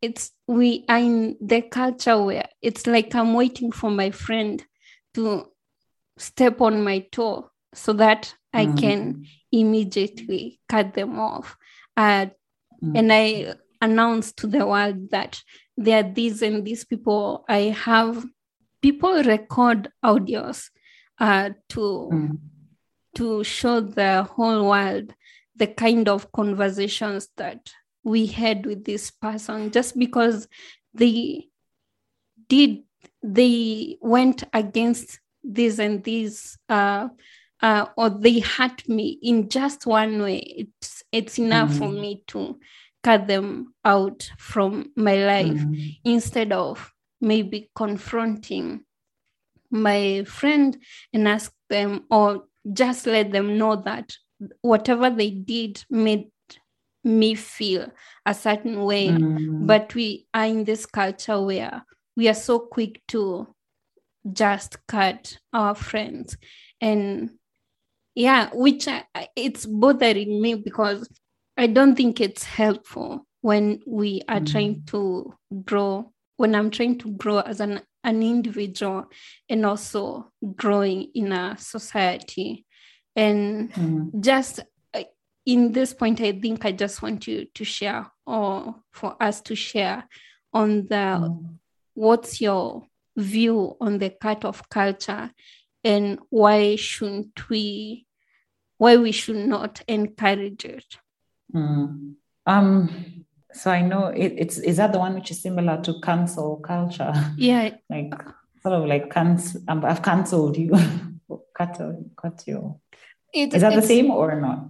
it's 0.00 0.30
we 0.46 0.84
are 0.88 0.98
in 0.98 1.36
the 1.40 1.60
culture 1.62 2.22
where 2.22 2.48
it's 2.62 2.86
like 2.86 3.12
I'm 3.16 3.34
waiting 3.34 3.72
for 3.72 3.90
my 3.90 4.12
friend 4.12 4.64
to 5.14 5.50
step 6.18 6.60
on 6.60 6.82
my 6.84 7.00
toe 7.12 7.50
so 7.74 7.92
that 7.94 8.34
I 8.52 8.66
Mm. 8.66 8.76
can 8.78 9.26
immediately 9.52 10.60
cut 10.68 10.94
them 10.94 11.18
off. 11.18 11.56
Uh, 11.96 12.26
Mm. 12.82 12.98
and 12.98 13.12
I 13.12 13.54
announce 13.80 14.32
to 14.34 14.46
the 14.46 14.66
world 14.66 15.10
that 15.10 15.42
there 15.76 16.04
are 16.04 16.12
these 16.12 16.42
and 16.42 16.64
these 16.64 16.84
people. 16.84 17.44
I 17.48 17.74
have 17.84 18.24
people 18.82 19.22
record 19.24 19.90
audios 20.04 20.70
uh, 21.20 21.50
to 21.70 22.08
Mm. 22.12 22.38
to 23.14 23.42
show 23.42 23.80
the 23.80 24.22
whole 24.22 24.68
world 24.68 25.12
the 25.56 25.66
kind 25.66 26.08
of 26.08 26.30
conversations 26.30 27.28
that 27.36 27.72
we 28.04 28.26
had 28.26 28.64
with 28.66 28.84
this 28.84 29.10
person 29.10 29.70
just 29.72 29.98
because 29.98 30.46
they 30.94 31.48
did 32.48 32.84
they 33.22 33.98
went 34.00 34.44
against 34.52 35.20
this 35.42 35.78
and 35.78 36.04
this 36.04 36.56
uh, 36.68 37.08
uh, 37.62 37.86
or 37.96 38.10
they 38.10 38.40
hurt 38.40 38.88
me 38.88 39.18
in 39.22 39.48
just 39.48 39.86
one 39.86 40.22
way 40.22 40.38
it's 40.38 41.02
it's 41.12 41.38
enough 41.38 41.74
for 41.74 41.88
Mm. 41.88 42.00
me 42.00 42.22
to 42.28 42.58
cut 43.02 43.26
them 43.26 43.74
out 43.84 44.30
from 44.38 44.92
my 44.96 45.14
life 45.24 45.64
Mm. 45.64 45.96
instead 46.04 46.52
of 46.52 46.92
maybe 47.20 47.70
confronting 47.74 48.84
my 49.70 50.24
friend 50.24 50.78
and 51.12 51.28
ask 51.28 51.52
them 51.68 52.04
or 52.10 52.44
just 52.72 53.06
let 53.06 53.32
them 53.32 53.58
know 53.58 53.76
that 53.76 54.16
whatever 54.62 55.10
they 55.10 55.30
did 55.30 55.84
made 55.90 56.30
me 57.04 57.34
feel 57.34 57.90
a 58.26 58.34
certain 58.34 58.84
way 58.84 59.08
Mm. 59.08 59.66
but 59.66 59.94
we 59.94 60.26
are 60.34 60.46
in 60.46 60.64
this 60.64 60.86
culture 60.86 61.40
where 61.40 61.84
we 62.16 62.28
are 62.28 62.34
so 62.34 62.58
quick 62.58 63.00
to 63.08 63.46
just 64.32 64.76
cut 64.86 65.38
our 65.52 65.74
friends 65.74 66.36
and 66.80 67.30
yeah 68.14 68.50
which 68.52 68.88
I, 68.88 69.04
it's 69.36 69.64
bothering 69.66 70.40
me 70.42 70.54
because 70.56 71.08
i 71.56 71.66
don't 71.66 71.94
think 71.96 72.20
it's 72.20 72.44
helpful 72.44 73.26
when 73.40 73.80
we 73.86 74.22
are 74.28 74.40
Mm. 74.40 74.50
trying 74.52 74.82
to 74.86 75.32
grow 75.64 76.12
when 76.36 76.54
i'm 76.54 76.70
trying 76.70 76.98
to 76.98 77.10
grow 77.12 77.38
as 77.40 77.60
an 77.60 77.80
an 78.04 78.22
individual 78.22 79.06
and 79.48 79.64
also 79.66 80.30
growing 80.56 81.10
in 81.14 81.32
a 81.32 81.56
society 81.58 82.64
and 83.16 83.72
Mm. 83.72 84.20
just 84.20 84.60
uh, 84.94 85.04
in 85.46 85.72
this 85.72 85.94
point 85.94 86.20
i 86.20 86.32
think 86.32 86.64
i 86.64 86.72
just 86.72 87.02
want 87.02 87.26
you 87.28 87.46
to 87.54 87.64
share 87.64 88.10
or 88.26 88.74
for 88.92 89.16
us 89.22 89.40
to 89.42 89.54
share 89.54 90.04
on 90.52 90.86
the 90.88 90.96
Mm. 91.20 91.58
what's 91.94 92.40
your 92.40 92.82
view 93.18 93.76
on 93.80 93.98
the 93.98 94.10
cut 94.10 94.44
of 94.44 94.68
culture 94.70 95.30
and 95.84 96.18
why 96.30 96.76
shouldn't 96.76 97.48
we 97.50 98.06
why 98.78 98.96
we 98.96 99.12
should 99.12 99.36
not 99.48 99.82
encourage 99.88 100.64
it 100.64 100.96
Mm. 101.54 102.14
Um, 102.46 103.24
so 103.54 103.70
I 103.70 103.80
know 103.82 104.06
it, 104.08 104.34
it's 104.36 104.58
is 104.58 104.76
that 104.76 104.92
the 104.92 104.98
one 104.98 105.14
which 105.14 105.30
is 105.30 105.40
similar 105.42 105.80
to 105.82 105.94
cancel 106.02 106.56
culture? 106.58 107.12
yeah 107.38 107.70
Like 107.90 108.12
sort 108.62 108.74
of 108.74 108.84
like 108.86 109.10
cancel 109.10 109.62
um, 109.68 109.84
I've 109.84 110.02
cancelled 110.02 110.56
you. 110.58 110.72
cut 111.56 111.80
cut 112.16 112.44
you. 112.46 112.80
it, 113.32 113.54
Is 113.54 113.62
that 113.62 113.74
the 113.74 113.82
same 113.82 114.10
or 114.10 114.40
not? 114.40 114.68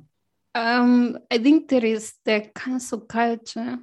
um 0.54 1.18
i 1.30 1.38
think 1.38 1.68
there 1.68 1.84
is 1.84 2.14
the 2.24 2.50
cancel 2.54 3.00
culture 3.00 3.78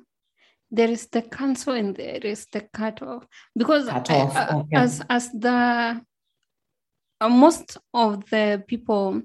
there 0.75 0.89
is 0.97 1.07
the 1.15 1.21
cancel 1.21 1.73
and 1.73 1.95
there 1.95 2.23
is 2.33 2.45
the 2.53 2.61
cut 2.79 3.01
off 3.01 3.23
because 3.55 3.85
Cut 3.87 4.09
off, 4.11 4.35
uh, 4.37 4.47
okay. 4.59 4.75
as 4.83 5.01
as 5.09 5.31
the 5.31 6.01
uh, 7.21 7.29
most 7.29 7.77
of 7.93 8.29
the 8.29 8.63
people 8.67 9.21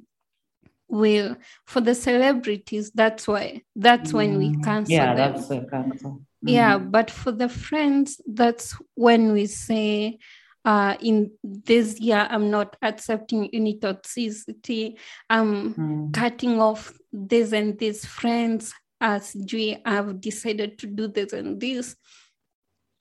will 0.89 1.37
for 1.67 1.81
the 1.81 1.95
celebrities 1.95 2.91
that's 2.95 3.27
why 3.29 3.63
that's 3.77 4.13
when 4.13 4.39
we 4.39 4.49
Mm. 4.51 4.65
cancel 4.65 4.95
Yeah, 4.95 5.15
them 5.15 5.33
that's 5.35 5.51
a 5.51 5.61
cancel. 5.71 6.13
yeah 6.43 6.79
Mm. 6.79 6.91
but 6.91 7.11
for 7.11 7.33
the 7.33 7.49
friends 7.49 8.21
that's 8.27 8.75
when 8.95 9.33
we 9.33 9.47
say 9.47 10.19
uh 10.65 10.95
in 11.01 11.31
this 11.43 11.99
year 12.01 12.27
i'm 12.31 12.51
not 12.51 12.77
accepting 12.83 13.49
any 13.59 13.79
toxicity 13.79 14.99
i'm 15.31 15.75
Mm. 15.75 16.13
cutting 16.13 16.61
off 16.61 16.93
this 17.13 17.53
and 17.53 17.79
these 17.79 18.05
friends 18.05 18.75
as 19.01 19.37
we 19.53 19.79
have 19.85 20.21
decided 20.21 20.79
to 20.79 20.87
do 20.87 21.09
this 21.09 21.33
and 21.33 21.61
this 21.61 21.97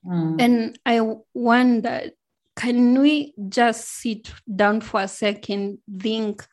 Mm. 0.05 0.41
and 0.41 0.79
i 0.85 1.01
wonder 1.33 2.11
can 2.55 3.01
we 3.01 3.33
just 3.49 3.85
sit 3.85 4.31
down 4.55 4.79
for 4.79 5.01
a 5.01 5.09
second 5.09 5.79
think 5.99 6.47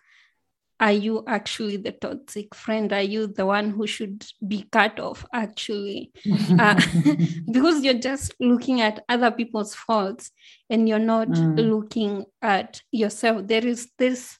are 0.81 0.93
you 0.93 1.23
actually 1.29 1.77
the 1.77 1.93
toxic 1.93 2.55
friend 2.57 2.93
are 2.93 3.03
you 3.03 3.29
the 3.29 3.47
one 3.47 3.71
who 3.71 3.87
should 3.87 4.27
be 4.49 4.67
cut 4.73 4.99
off 4.99 5.25
actually 5.33 6.11
uh, 6.59 6.75
because 7.53 7.85
you're 7.85 7.95
just 8.11 8.35
looking 8.41 8.81
at 8.81 9.05
other 9.09 9.31
people's 9.31 9.77
faults 9.77 10.33
and 10.69 10.89
you're 10.89 10.99
not 10.99 11.29
Mm. 11.29 11.71
looking 11.71 12.25
at 12.43 12.83
yourself 12.91 13.47
there 13.47 13.65
is 13.65 13.93
this 13.97 14.39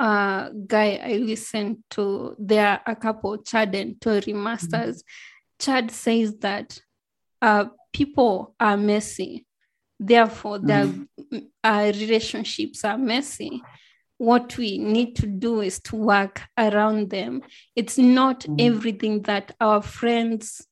uh, 0.00 0.48
guy 0.66 0.98
i 1.04 1.12
listened 1.18 1.76
to 1.90 2.34
there 2.38 2.66
are 2.66 2.80
a 2.86 2.96
couple 2.96 3.36
chad 3.38 3.74
and 3.74 4.00
tori 4.00 4.32
masters. 4.32 5.04
Chad 5.58 5.90
says 5.90 6.38
that 6.38 6.80
uh, 7.42 7.66
people 7.92 8.54
are 8.58 8.78
messy. 8.78 9.44
Therefore 9.98 10.58
their 10.58 10.88
uh, 11.62 11.92
relationships 12.00 12.82
are 12.84 12.96
messy. 12.96 13.62
What 14.16 14.56
we 14.56 14.78
need 14.78 15.16
to 15.16 15.26
do 15.26 15.60
is 15.60 15.80
to 15.80 15.96
work 15.96 16.40
around 16.56 17.10
them. 17.10 17.42
It's 17.76 17.98
not 17.98 18.40
Mm. 18.46 18.60
everything 18.68 19.22
that 19.22 19.54
our 19.60 19.82
friends 19.82 20.66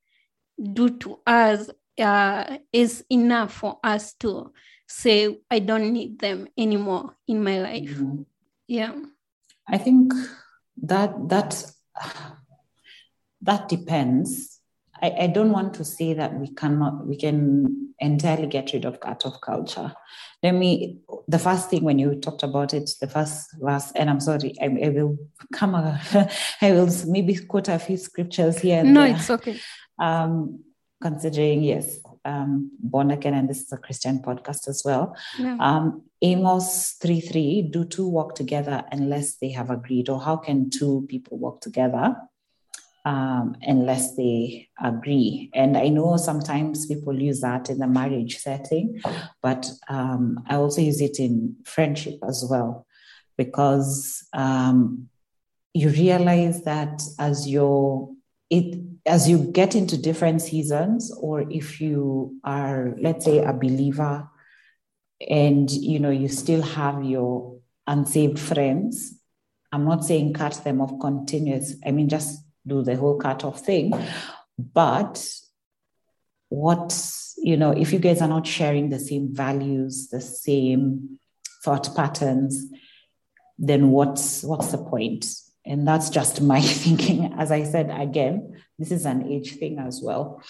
do 0.73 0.88
to 0.99 1.19
us 1.27 1.71
uh, 2.01 2.59
is 2.73 3.05
enough 3.11 3.53
for 3.53 3.79
us 3.85 4.14
to 4.21 4.53
say 4.88 5.37
i 5.51 5.59
don't 5.59 5.93
need 5.93 6.19
them 6.19 6.49
anymore 6.57 7.14
in 7.27 7.45
my 7.45 7.59
life. 7.61 7.91
Mm. 7.99 8.25
yeah 8.69 8.93
I 9.68 9.78
think 9.78 10.12
that 10.83 11.14
that 11.28 11.64
that 13.42 13.68
depends. 13.68 14.61
I, 15.00 15.11
I 15.20 15.26
don't 15.28 15.52
want 15.52 15.74
to 15.74 15.85
say 15.85 16.14
that 16.14 16.35
we 16.35 16.52
cannot 16.54 17.07
we 17.07 17.16
can 17.16 17.94
entirely 18.00 18.46
get 18.46 18.72
rid 18.72 18.85
of 18.85 19.00
cut 19.00 19.26
off 19.26 19.40
culture. 19.40 19.92
Let 20.42 20.54
me 20.54 20.98
the 21.26 21.38
first 21.38 21.70
thing 21.70 21.85
when 21.85 21.98
you 21.98 22.14
talked 22.16 22.42
about 22.42 22.74
it, 22.74 22.90
the 23.00 23.09
first 23.09 23.50
verse, 23.61 23.92
and 23.94 24.09
I'm 24.09 24.20
sorry, 24.20 24.54
I, 24.61 24.66
I 24.66 24.88
will 24.90 25.16
come 25.52 25.74
a, 25.74 26.00
I 26.62 26.72
will 26.72 26.88
maybe 27.07 27.37
quote 27.37 27.68
a 27.68 27.78
few 27.78 27.96
scriptures 27.96 28.59
here. 28.59 28.81
and 28.81 28.94
no 28.94 29.02
there. 29.02 29.16
it's 29.16 29.31
okay 29.31 29.61
um, 29.98 30.61
considering 31.00 31.62
yes, 31.62 31.98
um, 32.29 32.71
born 32.79 33.11
again, 33.11 33.35
and 33.35 33.49
this 33.49 33.62
is 33.62 33.73
a 33.73 33.79
Christian 33.79 34.21
podcast 34.21 34.69
as 34.69 34.83
well. 34.85 35.17
yeah. 35.38 35.57
Um, 35.61 36.03
Amos 36.21 36.97
3 37.01 37.21
3, 37.21 37.62
do 37.71 37.85
two 37.85 38.09
walk 38.09 38.35
together 38.35 38.85
unless 38.91 39.37
they 39.37 39.51
have 39.51 39.71
agreed? 39.71 40.09
Or 40.09 40.21
how 40.21 40.37
can 40.37 40.69
two 40.69 41.07
people 41.09 41.38
walk 41.38 41.61
together 41.61 42.17
um, 43.05 43.55
unless 43.62 44.17
they 44.17 44.69
agree? 44.83 45.51
And 45.55 45.77
I 45.77 45.88
know 45.88 46.17
sometimes 46.17 46.87
people 46.87 47.14
use 47.14 47.41
that 47.43 47.71
in 47.71 47.79
the 47.79 47.87
marriage 47.87 48.38
setting, 48.38 49.01
but 49.43 49.71
um, 49.88 50.43
I 50.49 50.57
also 50.57 50.81
use 50.81 51.01
it 51.01 51.21
in 51.21 51.57
friendship 51.64 52.19
as 52.27 52.45
well 52.51 52.85
because 53.37 54.27
um, 54.33 55.09
you 55.73 55.88
realize 55.91 56.64
that 56.64 57.01
as 57.21 57.49
you're 57.49 58.11
it 58.50 58.80
as 59.06 59.28
you 59.28 59.38
get 59.38 59.74
into 59.74 59.96
different 59.96 60.42
seasons 60.42 61.12
or 61.20 61.50
if 61.50 61.80
you 61.80 62.37
are 62.44 62.94
let's 63.00 63.24
say 63.24 63.38
a 63.38 63.52
believer 63.52 64.28
and 65.28 65.70
you 65.70 65.98
know 65.98 66.11
you 66.11 66.28
still 66.28 66.62
have 66.62 67.04
your 67.04 67.58
unsaved 67.87 68.38
friends 68.38 69.14
i'm 69.72 69.84
not 69.84 70.04
saying 70.04 70.32
cut 70.32 70.61
them 70.64 70.80
off 70.80 70.92
continuous 71.00 71.74
i 71.87 71.90
mean 71.90 72.08
just 72.08 72.40
do 72.66 72.82
the 72.82 72.96
whole 72.96 73.18
cut 73.18 73.44
off 73.44 73.61
thing 73.61 73.92
but 74.58 75.24
what 76.48 77.12
you 77.38 77.56
know 77.56 77.70
if 77.70 77.92
you 77.92 77.98
guys 77.98 78.20
are 78.20 78.28
not 78.28 78.46
sharing 78.46 78.88
the 78.88 78.98
same 78.98 79.34
values 79.34 80.08
the 80.08 80.20
same 80.20 81.18
thought 81.62 81.94
patterns 81.94 82.66
then 83.58 83.90
what's 83.90 84.42
what's 84.42 84.70
the 84.70 84.78
point 84.78 85.26
and 85.68 85.87
that's 85.87 86.11
just 86.11 86.40
my 86.52 86.61
thinking 86.61 87.33
as 87.38 87.52
i 87.52 87.62
said 87.62 87.90
again 87.90 88.61
this 88.78 88.90
is 88.90 89.04
an 89.07 89.31
age 89.31 89.57
thing 89.59 89.78
as 89.78 90.00
well 90.02 90.42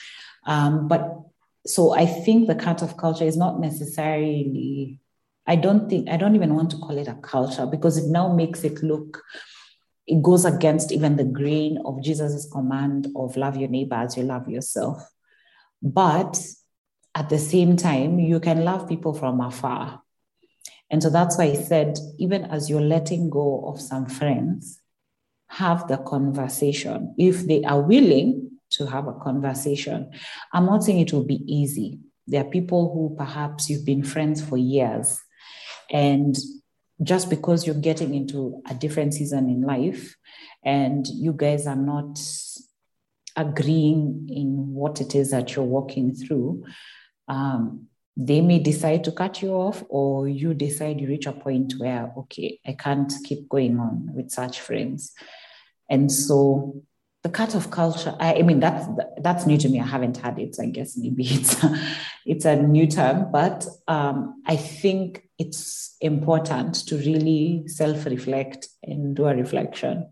um, 0.47 0.89
but 0.89 1.29
so 1.69 1.93
I 1.93 2.07
think 2.07 2.47
the 2.47 2.55
cut-off 2.55 2.97
culture 2.97 3.25
is 3.25 3.37
not 3.37 3.61
necessarily. 3.61 5.01
I 5.47 5.57
don't 5.57 5.89
think 5.89 6.09
I 6.09 6.17
don't 6.17 6.35
even 6.35 6.55
want 6.55 6.71
to 6.71 6.79
call 6.79 6.97
it 6.97 7.09
a 7.09 7.15
culture 7.15 7.67
because 7.67 7.99
it 7.99 8.09
now 8.11 8.33
makes 8.33 8.65
it 8.65 8.83
look. 8.83 9.23
It 10.07 10.23
goes 10.23 10.47
against 10.47 10.91
even 10.91 11.17
the 11.17 11.25
grain 11.25 11.79
of 11.85 12.03
Jesus's 12.03 12.51
command 12.51 13.09
of 13.15 13.37
love 13.37 13.57
your 13.57 13.69
neighbor 13.69 13.97
as 13.97 14.17
you 14.17 14.23
love 14.23 14.49
yourself. 14.49 15.03
But 15.83 16.41
at 17.15 17.29
the 17.29 17.39
same 17.39 17.77
time, 17.77 18.19
you 18.19 18.41
can 18.41 18.65
love 18.65 18.89
people 18.89 19.13
from 19.13 19.41
afar. 19.41 20.03
And 20.91 21.03
so 21.03 21.11
that's 21.11 21.37
why 21.37 21.45
I 21.45 21.55
said, 21.55 21.99
even 22.19 22.47
as 22.47 22.71
you're 22.71 22.81
letting 22.81 23.29
go 23.29 23.67
of 23.67 23.81
some 23.81 24.07
friends, 24.07 24.81
have 25.49 25.89
the 25.89 25.99
conversation. 25.99 27.15
If 27.19 27.47
they 27.47 27.63
are 27.65 27.81
willing 27.81 28.51
to 28.71 28.87
have 28.87 29.09
a 29.09 29.15
conversation, 29.15 30.11
I'm 30.53 30.67
not 30.67 30.85
saying 30.85 31.01
it 31.01 31.13
will 31.13 31.25
be 31.25 31.43
easy. 31.47 32.01
There 32.27 32.43
are 32.43 32.51
people 32.51 32.93
who 32.93 33.17
perhaps 33.17 33.71
you've 33.71 33.87
been 33.87 34.05
friends 34.05 34.43
for 34.43 34.57
years, 34.57 35.19
and 35.91 36.37
just 37.03 37.31
because 37.31 37.67
you're 37.67 37.75
getting 37.75 38.15
into 38.15 38.63
a 38.69 38.75
different 38.75 39.15
season 39.15 39.49
in 39.49 39.63
life 39.63 40.17
and 40.65 41.07
you 41.07 41.33
guys 41.33 41.67
are 41.67 41.77
not 41.77 42.21
agreeing 43.37 44.29
in 44.29 44.75
what 44.75 45.01
it 45.01 45.15
is 45.15 45.31
that 45.31 45.55
you're 45.55 45.65
walking 45.65 46.15
through, 46.15 46.65
um, 47.29 47.88
they 48.21 48.41
may 48.41 48.59
decide 48.59 49.05
to 49.05 49.13
cut 49.13 49.41
you 49.41 49.53
off, 49.53 49.85
or 49.89 50.29
you 50.29 50.53
decide 50.53 51.01
you 51.01 51.07
reach 51.07 51.27
a 51.27 51.33
point 51.33 51.75
where, 51.79 52.13
okay, 52.19 52.59
I 52.67 52.73
can't 52.73 53.13
keep 53.25 53.49
going 53.49 53.79
on 53.79 54.11
with 54.13 54.33
such 54.33 54.61
friends. 54.61 55.13
And 55.89 56.11
so 56.11 56.83
the 57.23 57.29
cut 57.29 57.55
off 57.55 57.71
culture, 57.71 58.17
I, 58.19 58.35
I 58.35 58.43
mean, 58.43 58.59
that's 58.59 58.87
that's 59.23 59.47
new 59.47 59.57
to 59.59 59.69
me. 59.69 59.81
I 59.81 59.87
haven't 59.87 60.17
had 60.17 60.37
it. 60.41 60.57
So 60.57 60.65
I 60.65 60.67
guess 60.67 60.97
maybe 60.97 61.25
it's 61.27 61.63
a, 61.63 61.81
it's 62.27 62.45
a 62.45 62.57
new 62.57 62.89
term, 62.89 63.31
but 63.31 63.65
um, 63.87 64.43
I 64.45 64.57
think 64.57 65.23
it's 65.39 65.97
important 66.01 66.75
to 66.89 66.97
really 66.97 67.69
self 67.69 68.05
reflect 68.05 68.67
and 68.83 69.15
do 69.15 69.27
a 69.27 69.35
reflection 69.35 70.11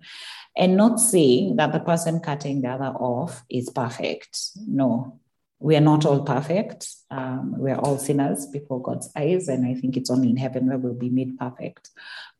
and 0.56 0.76
not 0.76 0.98
saying 0.98 1.56
that 1.56 1.72
the 1.72 1.80
person 1.80 2.20
cutting 2.20 2.62
the 2.62 2.68
other 2.68 2.96
off 2.96 3.44
is 3.50 3.68
perfect. 3.68 4.38
No, 4.66 5.20
we 5.58 5.76
are 5.76 5.80
not 5.80 6.04
all 6.04 6.22
perfect. 6.22 6.88
Um, 7.10 7.58
we 7.58 7.70
are 7.70 7.78
all 7.78 7.98
sinners 7.98 8.46
before 8.46 8.82
God's 8.82 9.10
eyes. 9.16 9.48
And 9.48 9.66
I 9.66 9.74
think 9.74 9.96
it's 9.96 10.10
only 10.10 10.30
in 10.30 10.36
heaven 10.36 10.66
where 10.66 10.78
we'll 10.78 10.94
be 10.94 11.08
made 11.08 11.38
perfect. 11.38 11.90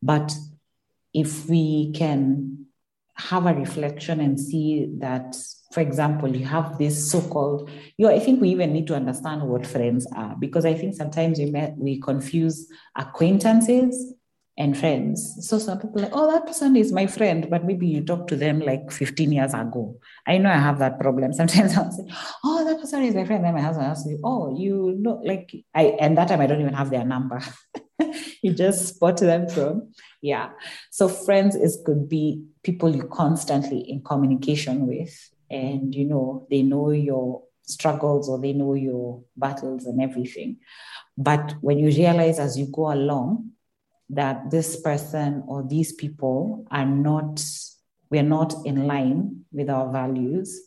But 0.03 0.35
if 1.15 1.49
we 1.49 1.93
can 1.93 2.67
have 3.15 3.47
a 3.47 3.55
reflection 3.55 4.21
and 4.21 4.39
see 4.39 4.91
that, 4.99 5.35
for 5.73 5.81
example, 5.81 6.37
you 6.37 6.45
have 6.45 6.77
this 6.77 7.11
so-called, 7.11 7.71
you 7.97 8.07
know, 8.07 8.15
I 8.15 8.21
think 8.21 8.43
we 8.43 8.51
even 8.51 8.75
need 8.75 8.87
to 8.89 8.95
understand 8.95 9.43
what 9.43 9.67
friends 9.67 10.07
are 10.15 10.37
because 10.39 10.67
I 10.67 10.75
think 10.75 10.95
sometimes 10.95 11.39
we 11.39 11.47
met, 11.47 11.79
we 11.79 11.99
confuse 11.99 12.71
acquaintances 12.95 14.13
and 14.59 14.77
friends. 14.77 15.47
So 15.47 15.59
some 15.59 15.79
people 15.79 16.01
like, 16.01 16.13
oh, 16.15 16.31
that 16.33 16.47
person 16.47 16.77
is 16.77 16.91
my 16.91 17.07
friend, 17.07 17.47
but 17.51 17.65
maybe 17.65 17.87
you 17.87 18.03
talked 18.03 18.29
to 18.29 18.37
them 18.37 18.61
like 18.61 18.91
15 18.91 19.31
years 19.33 19.53
ago. 19.53 19.99
I 20.27 20.39
know 20.39 20.51
I 20.51 20.57
have 20.57 20.79
that 20.79 20.99
problem. 20.99 21.33
Sometimes 21.35 21.77
I'll 21.77 21.91
say, 21.91 22.05
oh, 22.45 22.65
that 22.65 22.81
person 22.81 23.03
is 23.05 23.15
my 23.15 23.25
friend. 23.25 23.45
Then 23.45 23.55
my 23.55 23.61
husband 23.61 23.87
asks 23.87 24.07
me, 24.07 24.17
oh, 24.25 24.57
you 24.59 24.97
know, 24.99 25.21
like 25.25 25.53
I 25.75 25.97
and 26.01 26.17
that 26.17 26.29
time 26.29 26.41
I 26.41 26.47
don't 26.47 26.61
even 26.61 26.75
have 26.75 26.91
their 26.91 27.05
number. 27.05 27.43
you 28.43 28.53
just 28.55 28.95
spot 28.95 29.19
them 29.19 29.49
from. 29.49 29.93
Yeah. 30.23 30.51
So 30.91 31.09
friends 31.09 31.55
is 31.55 31.79
could 31.85 32.09
be 32.09 32.43
people 32.63 32.95
you 32.95 33.05
constantly 33.05 33.81
in 33.81 34.03
communication 34.03 34.87
with. 34.87 35.15
And 35.51 35.95
you 35.95 36.07
know, 36.07 36.47
they 36.51 36.63
know 36.63 36.91
your 36.91 37.43
struggles 37.63 38.29
or 38.29 38.41
they 38.41 38.53
know 38.53 38.75
your 38.75 39.23
battles 39.37 39.85
and 39.85 40.01
everything. 40.01 40.59
But 41.19 41.55
when 41.61 41.79
you 41.79 41.89
realize 41.89 42.39
as 42.39 42.59
you 42.59 42.67
go 42.73 42.93
along, 42.93 43.51
that 44.11 44.51
this 44.51 44.81
person 44.81 45.45
or 45.47 45.63
these 45.63 45.93
people 45.93 46.67
are 46.71 46.87
not, 46.87 47.45
we're 48.11 48.23
not 48.23 48.55
in 48.65 48.87
line 48.87 49.45
with 49.53 49.69
our 49.69 49.91
values, 49.93 50.61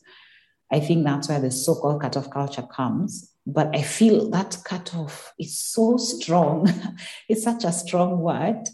I 0.71 0.79
think 0.79 1.03
that's 1.03 1.29
where 1.29 1.39
the 1.39 1.51
so 1.51 1.75
called 1.75 2.01
cut-off 2.01 2.29
culture 2.29 2.61
comes. 2.63 3.33
But 3.45 3.75
I 3.75 3.81
feel 3.81 4.29
that 4.29 4.57
cut-off 4.63 5.33
is 5.39 5.59
so 5.59 5.97
strong. 5.97 6.71
it's 7.29 7.43
such 7.43 7.63
a 7.63 7.71
strong 7.71 8.19
word 8.19 8.67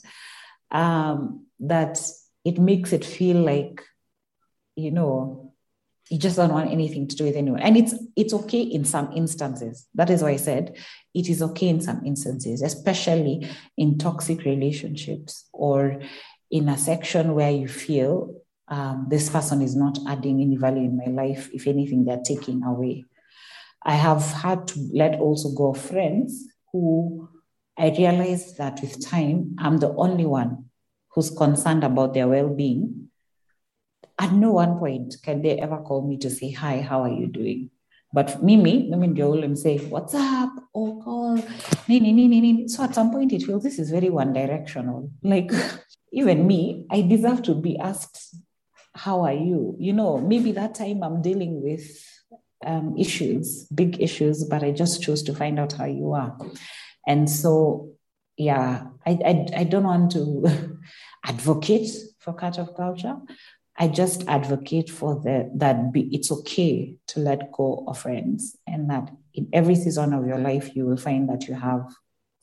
um, 0.71 1.45
that 1.59 2.01
it 2.43 2.59
makes 2.59 2.91
it 2.91 3.05
feel 3.05 3.37
like, 3.37 3.81
you 4.75 4.91
know, 4.91 5.44
you 6.09 6.19
just 6.19 6.35
don't 6.35 6.53
want 6.53 6.71
anything 6.71 7.07
to 7.07 7.15
do 7.15 7.23
with 7.23 7.35
anyone. 7.35 7.61
And 7.61 7.75
it's 7.77 7.95
it's 8.15 8.33
okay 8.33 8.61
in 8.61 8.85
some 8.85 9.11
instances. 9.13 9.87
That 9.95 10.09
is 10.09 10.21
why 10.21 10.31
I 10.31 10.35
said 10.35 10.75
it 11.13 11.29
is 11.29 11.41
okay 11.41 11.67
in 11.67 11.81
some 11.81 12.05
instances, 12.05 12.61
especially 12.61 13.49
in 13.77 13.97
toxic 13.97 14.43
relationships 14.45 15.47
or 15.51 16.01
in 16.51 16.69
a 16.69 16.77
section 16.77 17.33
where 17.33 17.51
you 17.51 17.67
feel 17.67 18.35
um, 18.67 19.07
this 19.09 19.29
person 19.29 19.61
is 19.61 19.75
not 19.75 19.97
adding 20.07 20.41
any 20.41 20.57
value 20.57 20.83
in 20.83 20.97
my 20.97 21.23
life. 21.23 21.49
If 21.53 21.67
anything, 21.67 22.05
they're 22.05 22.21
taking 22.23 22.63
away. 22.63 23.05
I 23.83 23.95
have 23.95 24.23
had 24.23 24.67
to 24.69 24.89
let 24.93 25.19
also 25.19 25.49
go 25.55 25.71
of 25.71 25.81
friends 25.81 26.45
who 26.71 27.29
I 27.77 27.89
realized 27.89 28.57
that 28.57 28.81
with 28.81 29.05
time, 29.05 29.55
I'm 29.59 29.77
the 29.77 29.93
only 29.95 30.25
one 30.25 30.65
who's 31.09 31.29
concerned 31.29 31.83
about 31.83 32.13
their 32.13 32.27
well 32.27 32.49
being 32.49 33.04
at 34.19 34.31
no 34.33 34.51
one 34.51 34.77
point 34.79 35.15
can 35.23 35.41
they 35.41 35.59
ever 35.59 35.77
call 35.77 36.07
me 36.07 36.17
to 36.17 36.29
say, 36.29 36.51
Hi, 36.51 36.81
how 36.81 37.03
are 37.03 37.09
you 37.09 37.27
doing? 37.27 37.69
But 38.13 38.41
Mimi, 38.41 38.87
Mimi 38.89 39.07
ndio 39.07 39.31
ule 39.31 39.47
msee, 39.47 39.89
what's 39.89 40.13
up? 40.13 40.49
Oh, 40.73 41.01
call. 41.03 41.37
Nini, 41.87 42.13
nini, 42.13 42.41
nini. 42.41 42.67
So 42.67 42.83
at 42.83 42.95
some 42.95 43.11
point 43.11 43.33
it 43.33 43.43
feels 43.43 43.63
this 43.63 43.77
is 43.77 43.91
very 43.91 44.09
one 44.09 44.31
directional. 44.31 45.09
Like 45.21 45.51
even 46.13 46.47
me, 46.47 46.85
I 46.89 47.01
deserve 47.01 47.43
to 47.43 47.55
be 47.55 47.77
asked, 47.77 48.35
how 48.93 49.21
are 49.21 49.33
you? 49.33 49.75
You 49.77 49.91
know, 49.91 50.17
maybe 50.17 50.53
that 50.53 50.75
time 50.75 51.03
I'm 51.03 51.21
dealing 51.21 51.61
with 51.61 51.85
um, 52.65 52.95
issues, 52.97 53.65
big 53.65 54.01
issues, 54.01 54.45
but 54.45 54.63
I 54.63 54.71
just 54.71 55.03
chose 55.03 55.21
to 55.23 55.33
find 55.33 55.59
out 55.59 55.73
how 55.73 55.85
you 55.85 56.13
are. 56.13 56.37
And 57.05 57.29
so, 57.29 57.89
yeah, 58.37 58.85
I, 59.05 59.11
I, 59.11 59.47
I 59.57 59.63
don't 59.65 59.83
want 59.83 60.11
to 60.13 60.79
advocate 61.25 61.89
for 62.19 62.33
cut-off 62.33 62.75
culture, 62.75 63.17
I 63.77 63.89
just 63.89 64.27
advocate 64.27 64.89
for 64.89 65.15
the, 65.15 65.51
that 65.55 65.91
be, 65.91 66.09
it's 66.15 66.31
okay 66.31 66.95
to 67.07 67.19
let 67.19 67.51
go 67.51 67.83
of 67.87 67.97
friends 67.97 68.57
and 68.65 68.89
that 68.89 69.11
in 69.33 69.49
every 69.51 69.75
season 69.75 70.13
of 70.13 70.25
your 70.25 70.37
life, 70.37 70.75
you 70.75 70.85
will 70.85 70.97
find 70.97 71.27
that 71.29 71.47
you 71.47 71.55
have 71.55 71.93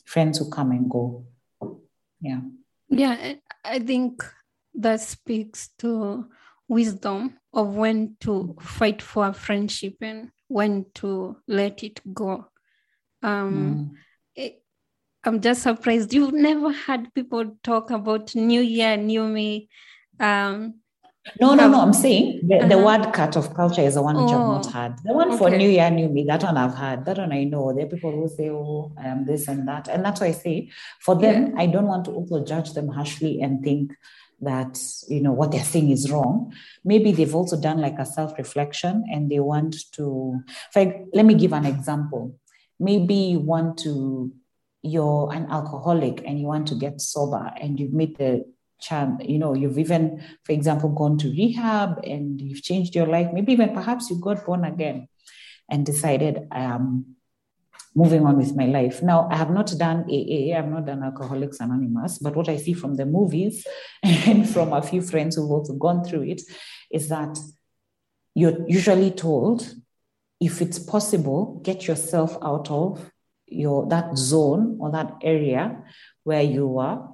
friends 0.04 0.38
who 0.38 0.50
come 0.50 0.72
and 0.72 0.90
go. 0.90 1.24
Yeah. 2.20 2.40
Yeah, 2.90 3.34
I 3.64 3.78
think 3.78 4.22
that 4.74 5.00
speaks 5.00 5.70
to 5.78 6.26
wisdom 6.68 7.38
of 7.54 7.74
when 7.74 8.16
to 8.20 8.54
fight 8.60 9.00
for 9.00 9.28
a 9.28 9.32
friendship 9.32 9.96
and 10.02 10.30
when 10.48 10.86
to 10.96 11.36
let 11.48 11.82
it 11.82 12.00
go. 12.12 12.46
Um, 13.22 13.54
mm. 13.54 13.90
it, 14.36 14.62
I'm 15.24 15.40
just 15.40 15.62
surprised 15.62 16.12
you've 16.12 16.32
never 16.50 16.72
had 16.72 17.12
people 17.14 17.56
talk 17.62 17.90
about 17.90 18.34
New 18.34 18.60
Year, 18.60 18.96
New 18.98 19.26
Me. 19.28 19.70
Um, 20.20 20.81
no, 21.40 21.54
no, 21.54 21.68
no. 21.68 21.80
I'm 21.80 21.92
saying 21.92 22.40
the, 22.48 22.56
uh-huh. 22.56 22.68
the 22.68 22.78
word 22.78 23.12
cut-off 23.12 23.54
culture 23.54 23.82
is 23.82 23.94
the 23.94 24.02
one 24.02 24.16
which 24.16 24.32
oh, 24.32 24.42
I've 24.42 24.48
not 24.48 24.66
oh, 24.66 24.70
had. 24.70 24.98
The 25.04 25.12
one 25.12 25.28
okay. 25.28 25.38
for 25.38 25.50
New 25.50 25.68
Year, 25.68 25.90
New 25.90 26.08
Me, 26.08 26.24
that 26.24 26.42
one 26.42 26.56
I've 26.56 26.74
had. 26.74 27.04
That 27.04 27.18
one 27.18 27.32
I 27.32 27.44
know. 27.44 27.72
There 27.72 27.86
are 27.86 27.88
people 27.88 28.10
who 28.10 28.28
say, 28.28 28.50
oh, 28.50 28.92
I 28.98 29.06
am 29.06 29.24
this 29.24 29.48
and 29.48 29.66
that. 29.68 29.88
And 29.88 30.04
that's 30.04 30.20
why 30.20 30.28
I 30.28 30.32
say, 30.32 30.70
for 31.00 31.14
them, 31.14 31.52
yeah. 31.52 31.62
I 31.62 31.66
don't 31.66 31.86
want 31.86 32.06
to 32.06 32.12
also 32.12 32.44
judge 32.44 32.72
them 32.72 32.88
harshly 32.88 33.40
and 33.40 33.62
think 33.62 33.92
that, 34.40 34.80
you 35.08 35.20
know, 35.20 35.32
what 35.32 35.52
they're 35.52 35.62
saying 35.62 35.90
is 35.90 36.10
wrong. 36.10 36.52
Maybe 36.84 37.12
they've 37.12 37.34
also 37.34 37.60
done 37.60 37.80
like 37.80 37.98
a 37.98 38.06
self-reflection 38.06 39.04
and 39.12 39.30
they 39.30 39.38
want 39.38 39.76
to, 39.92 40.40
like, 40.74 41.06
let 41.12 41.24
me 41.24 41.34
give 41.34 41.52
an 41.52 41.66
example. 41.66 42.36
Maybe 42.80 43.14
you 43.14 43.38
want 43.38 43.78
to, 43.80 44.32
you're 44.82 45.32
an 45.32 45.46
alcoholic 45.48 46.24
and 46.26 46.40
you 46.40 46.46
want 46.46 46.66
to 46.68 46.74
get 46.74 47.00
sober 47.00 47.52
and 47.60 47.78
you've 47.78 47.92
made 47.92 48.18
the 48.18 48.44
you 48.90 49.38
know, 49.38 49.54
you've 49.54 49.78
even, 49.78 50.22
for 50.44 50.52
example, 50.52 50.90
gone 50.90 51.18
to 51.18 51.28
rehab 51.28 52.00
and 52.04 52.40
you've 52.40 52.62
changed 52.62 52.94
your 52.94 53.06
life. 53.06 53.28
Maybe 53.32 53.52
even 53.52 53.74
perhaps 53.74 54.10
you 54.10 54.20
got 54.20 54.44
born 54.44 54.64
again 54.64 55.08
and 55.70 55.86
decided, 55.86 56.48
um, 56.50 57.16
moving 57.94 58.24
on 58.24 58.38
with 58.38 58.56
my 58.56 58.66
life. 58.66 59.02
Now, 59.02 59.28
I 59.30 59.36
have 59.36 59.50
not 59.50 59.72
done 59.76 60.04
AA, 60.10 60.56
I've 60.56 60.68
not 60.68 60.86
done 60.86 61.02
Alcoholics 61.02 61.60
Anonymous, 61.60 62.18
but 62.18 62.34
what 62.34 62.48
I 62.48 62.56
see 62.56 62.72
from 62.72 62.96
the 62.96 63.04
movies 63.04 63.66
and 64.02 64.48
from 64.48 64.72
a 64.72 64.82
few 64.82 65.02
friends 65.02 65.36
who've 65.36 65.50
also 65.50 65.74
gone 65.74 66.02
through 66.04 66.22
it 66.22 66.42
is 66.90 67.08
that 67.08 67.38
you're 68.34 68.66
usually 68.66 69.10
told 69.10 69.74
if 70.40 70.60
it's 70.60 70.78
possible, 70.78 71.60
get 71.62 71.86
yourself 71.86 72.36
out 72.42 72.70
of 72.70 73.10
your 73.46 73.86
that 73.88 74.16
zone 74.16 74.78
or 74.80 74.90
that 74.90 75.14
area 75.22 75.84
where 76.24 76.42
you 76.42 76.78
are 76.78 77.11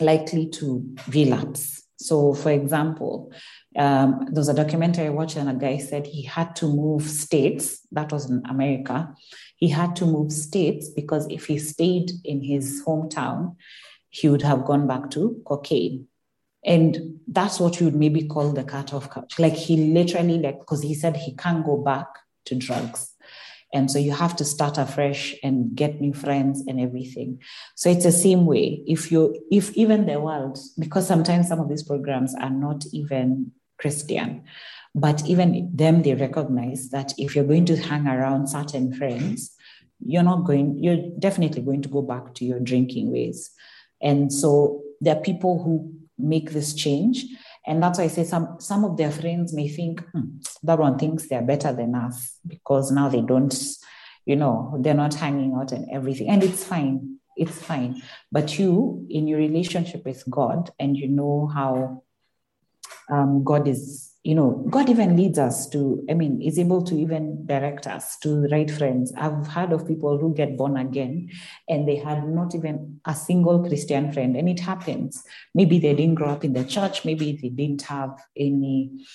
likely 0.00 0.48
to 0.48 0.84
relapse. 1.08 1.82
So, 1.96 2.32
for 2.32 2.50
example, 2.50 3.30
um, 3.76 4.26
there 4.30 4.40
was 4.40 4.48
a 4.48 4.54
documentary 4.54 5.06
I 5.06 5.10
watched, 5.10 5.36
and 5.36 5.50
a 5.50 5.54
guy 5.54 5.76
said 5.78 6.06
he 6.06 6.22
had 6.22 6.56
to 6.56 6.66
move 6.66 7.02
states. 7.02 7.86
That 7.92 8.10
was 8.10 8.30
in 8.30 8.42
America. 8.48 9.14
He 9.56 9.68
had 9.68 9.94
to 9.96 10.06
move 10.06 10.32
states 10.32 10.88
because 10.88 11.26
if 11.30 11.46
he 11.46 11.58
stayed 11.58 12.10
in 12.24 12.42
his 12.42 12.82
hometown, 12.86 13.56
he 14.08 14.28
would 14.28 14.42
have 14.42 14.64
gone 14.64 14.86
back 14.86 15.10
to 15.10 15.42
cocaine. 15.44 16.06
And 16.64 17.20
that's 17.28 17.60
what 17.60 17.78
you 17.78 17.86
would 17.86 17.96
maybe 17.96 18.26
call 18.26 18.52
the 18.52 18.64
cut-off 18.64 19.10
couch. 19.10 19.38
Like 19.38 19.54
he 19.54 19.92
literally, 19.92 20.38
like, 20.38 20.58
because 20.58 20.82
he 20.82 20.94
said 20.94 21.16
he 21.16 21.34
can't 21.36 21.64
go 21.64 21.76
back 21.76 22.06
to 22.46 22.54
drugs. 22.54 23.09
And 23.72 23.90
so 23.90 23.98
you 23.98 24.12
have 24.12 24.34
to 24.36 24.44
start 24.44 24.78
afresh 24.78 25.34
and 25.42 25.74
get 25.74 26.00
new 26.00 26.12
friends 26.12 26.64
and 26.66 26.80
everything. 26.80 27.40
So 27.76 27.88
it's 27.88 28.04
the 28.04 28.12
same 28.12 28.44
way. 28.46 28.82
If 28.86 29.12
you, 29.12 29.40
if 29.50 29.70
even 29.76 30.06
the 30.06 30.18
world, 30.20 30.58
because 30.78 31.06
sometimes 31.06 31.48
some 31.48 31.60
of 31.60 31.68
these 31.68 31.84
programs 31.84 32.34
are 32.34 32.50
not 32.50 32.84
even 32.92 33.52
Christian, 33.78 34.42
but 34.94 35.24
even 35.26 35.70
them, 35.72 36.02
they 36.02 36.14
recognize 36.14 36.90
that 36.90 37.12
if 37.16 37.36
you're 37.36 37.44
going 37.44 37.66
to 37.66 37.76
hang 37.76 38.08
around 38.08 38.48
certain 38.48 38.92
friends, 38.92 39.54
you're 40.04 40.24
not 40.24 40.44
going, 40.44 40.82
you're 40.82 41.10
definitely 41.18 41.62
going 41.62 41.82
to 41.82 41.88
go 41.88 42.02
back 42.02 42.34
to 42.34 42.44
your 42.44 42.58
drinking 42.58 43.12
ways. 43.12 43.50
And 44.02 44.32
so 44.32 44.82
there 45.00 45.16
are 45.16 45.22
people 45.22 45.62
who 45.62 45.94
make 46.18 46.50
this 46.50 46.74
change. 46.74 47.24
And 47.66 47.82
that's 47.82 47.98
why 47.98 48.04
I 48.04 48.08
say 48.08 48.24
some 48.24 48.56
some 48.58 48.84
of 48.84 48.96
their 48.96 49.10
friends 49.10 49.52
may 49.52 49.68
think 49.68 50.02
hmm, 50.12 50.38
that 50.62 50.78
one 50.78 50.98
thinks 50.98 51.28
they're 51.28 51.42
better 51.42 51.72
than 51.72 51.94
us 51.94 52.38
because 52.46 52.90
now 52.90 53.08
they 53.08 53.20
don't, 53.20 53.54
you 54.24 54.36
know, 54.36 54.76
they're 54.80 54.94
not 54.94 55.14
hanging 55.14 55.54
out 55.54 55.72
and 55.72 55.88
everything. 55.92 56.28
And 56.28 56.42
it's 56.42 56.64
fine. 56.64 57.18
It's 57.36 57.58
fine. 57.62 58.02
But 58.32 58.58
you, 58.58 59.06
in 59.08 59.28
your 59.28 59.38
relationship 59.38 60.04
with 60.04 60.24
God, 60.28 60.70
and 60.78 60.96
you 60.96 61.08
know 61.08 61.50
how 61.52 62.02
um, 63.10 63.44
God 63.44 63.68
is 63.68 64.09
you 64.22 64.34
know, 64.34 64.66
God 64.68 64.90
even 64.90 65.16
leads 65.16 65.38
us 65.38 65.66
to, 65.70 66.04
I 66.10 66.14
mean, 66.14 66.42
is 66.42 66.58
able 66.58 66.82
to 66.82 66.94
even 66.94 67.46
direct 67.46 67.86
us 67.86 68.18
to 68.18 68.42
the 68.42 68.48
right 68.48 68.70
friends. 68.70 69.12
I've 69.16 69.46
heard 69.46 69.72
of 69.72 69.86
people 69.88 70.18
who 70.18 70.34
get 70.34 70.58
born 70.58 70.76
again 70.76 71.30
and 71.68 71.88
they 71.88 71.96
had 71.96 72.28
not 72.28 72.54
even 72.54 73.00
a 73.06 73.14
single 73.14 73.66
Christian 73.66 74.12
friend, 74.12 74.36
and 74.36 74.48
it 74.48 74.60
happens. 74.60 75.22
Maybe 75.54 75.78
they 75.78 75.94
didn't 75.94 76.16
grow 76.16 76.28
up 76.28 76.44
in 76.44 76.52
the 76.52 76.64
church, 76.64 77.04
maybe 77.04 77.38
they 77.40 77.48
didn't 77.48 77.82
have 77.82 78.10
any 78.36 79.06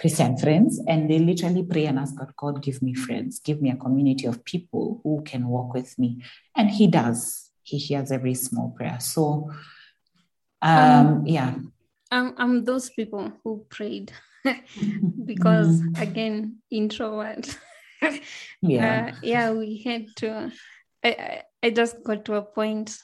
Christian 0.00 0.36
friends, 0.36 0.80
and 0.88 1.08
they 1.08 1.20
literally 1.20 1.62
pray 1.62 1.86
and 1.86 1.98
ask 2.00 2.16
God, 2.16 2.32
God, 2.36 2.62
give 2.62 2.82
me 2.82 2.94
friends, 2.94 3.38
give 3.38 3.62
me 3.62 3.70
a 3.70 3.76
community 3.76 4.26
of 4.26 4.44
people 4.44 5.00
who 5.04 5.22
can 5.22 5.46
walk 5.46 5.74
with 5.74 5.96
me. 5.96 6.22
And 6.56 6.70
He 6.70 6.88
does. 6.88 7.50
He 7.62 7.78
hears 7.78 8.10
every 8.10 8.34
small 8.34 8.74
prayer. 8.76 8.98
So, 9.00 9.52
um, 10.60 11.06
um 11.06 11.26
yeah. 11.26 11.54
I'm, 12.10 12.34
I'm 12.36 12.64
those 12.64 12.90
people 12.90 13.32
who 13.42 13.66
prayed 13.68 14.12
because 15.24 15.80
mm. 15.80 16.00
again 16.00 16.58
introvert 16.70 17.58
yeah 18.62 19.10
uh, 19.12 19.16
yeah 19.22 19.50
we 19.50 19.82
had 19.82 20.06
to 20.16 20.52
I, 21.02 21.42
I 21.62 21.70
just 21.70 22.02
got 22.04 22.24
to 22.26 22.34
a 22.34 22.42
point 22.42 22.96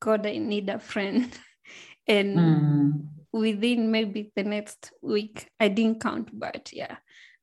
god 0.00 0.26
i 0.26 0.38
need 0.38 0.70
a 0.70 0.78
friend 0.78 1.30
and 2.08 2.38
mm. 2.38 3.06
within 3.32 3.90
maybe 3.90 4.32
the 4.34 4.44
next 4.44 4.92
week 5.02 5.50
i 5.60 5.68
didn't 5.68 6.00
count 6.00 6.30
but 6.32 6.70
yeah 6.72 6.96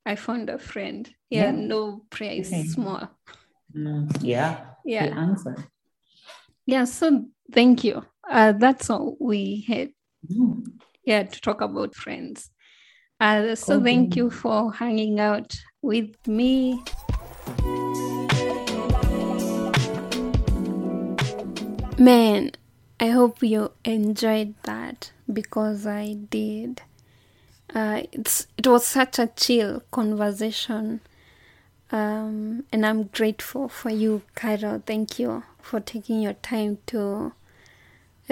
i 0.04 0.16
found 0.16 0.50
a 0.50 0.58
friend 0.58 1.08
yeah, 1.30 1.46
yeah. 1.46 1.50
no 1.52 2.02
prayer 2.10 2.32
is 2.32 2.52
okay. 2.52 2.64
small 2.64 3.08
mm. 3.74 4.18
yeah 4.22 4.64
yeah 4.84 5.06
the 5.06 5.14
answer 5.14 5.56
yeah 6.66 6.84
so 6.84 7.26
thank 7.52 7.84
you 7.84 8.04
uh, 8.28 8.50
that's 8.52 8.90
all 8.90 9.16
we 9.20 9.64
had 9.68 9.90
mm. 10.28 10.64
Yeah 11.06 11.22
to 11.22 11.40
talk 11.40 11.62
about 11.62 11.94
friends 11.94 12.50
uh, 13.18 13.54
so 13.54 13.76
okay. 13.76 13.84
thank 13.84 14.16
you 14.16 14.28
for 14.28 14.72
hanging 14.72 15.18
out 15.18 15.56
with 15.80 16.14
me. 16.26 16.82
Man, 21.98 22.50
I 23.00 23.08
hope 23.08 23.42
you 23.42 23.72
enjoyed 23.84 24.54
that 24.64 25.12
because 25.32 25.86
I 25.86 26.12
did. 26.28 26.82
Uh, 27.74 28.02
it's 28.12 28.46
it 28.58 28.66
was 28.66 28.84
such 28.84 29.18
a 29.18 29.28
chill 29.28 29.82
conversation, 29.90 31.00
um, 31.90 32.64
and 32.70 32.84
I'm 32.84 33.04
grateful 33.04 33.68
for 33.68 33.88
you, 33.88 34.22
Carol. 34.34 34.82
Thank 34.84 35.18
you 35.18 35.42
for 35.62 35.80
taking 35.80 36.20
your 36.20 36.34
time 36.34 36.78
to 36.88 37.32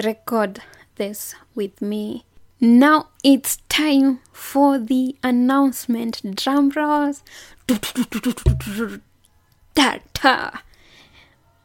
record 0.03 0.61
this 0.97 1.33
with 1.55 1.81
me. 1.81 2.25
Now 2.65 3.09
it's 3.23 3.57
time 3.69 4.21
for 4.33 4.79
the 4.79 5.15
announcement. 5.21 6.35
Drum 6.35 6.71
rolls. 6.71 7.21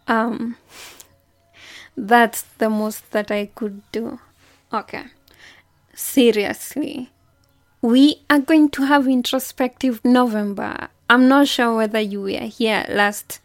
Um, 0.06 0.56
that's 1.96 2.42
the 2.42 2.68
most 2.68 3.10
that 3.12 3.30
I 3.30 3.46
could 3.46 3.80
do. 3.92 4.20
Okay. 4.74 5.04
Seriously. 5.94 7.10
We 7.80 8.16
are 8.28 8.40
going 8.40 8.68
to 8.72 8.82
have 8.82 9.08
introspective 9.08 10.04
November. 10.04 10.88
I'm 11.08 11.28
not 11.28 11.48
sure 11.48 11.76
whether 11.76 12.00
you 12.00 12.20
were 12.20 12.46
here 12.46 12.84
last 12.90 13.40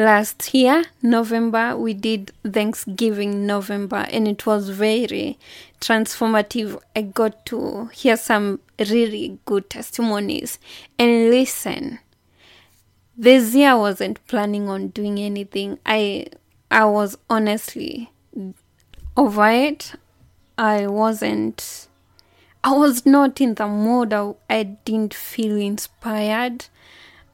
last 0.00 0.54
year 0.54 0.84
november 1.02 1.76
we 1.76 1.92
did 1.92 2.32
thanksgiving 2.44 3.46
november 3.46 4.06
and 4.10 4.26
it 4.26 4.46
was 4.46 4.70
very 4.70 5.38
transformative. 5.80 6.80
I 6.94 7.02
got 7.02 7.44
to 7.46 7.86
hear 7.86 8.16
some 8.16 8.60
really 8.78 9.38
good 9.46 9.70
testimonies. 9.70 10.58
And 10.98 11.30
listen 11.30 11.98
this 13.16 13.54
year 13.54 13.70
i 13.72 13.74
wasn't 13.74 14.24
planning 14.26 14.68
on 14.68 14.88
doing 14.88 15.18
anything. 15.18 15.78
I 15.84 16.26
i 16.70 16.84
was 16.84 17.18
honestly 17.28 18.10
over 19.16 19.48
it. 19.50 19.92
I 20.56 20.86
wasn't 20.86 21.88
i 22.62 22.72
was 22.72 23.04
not 23.04 23.40
in 23.40 23.54
the 23.54 23.66
mood. 23.66 24.12
I, 24.12 24.34
I 24.48 24.62
didn't 24.62 25.14
feel 25.14 25.56
inspired. 25.56 26.66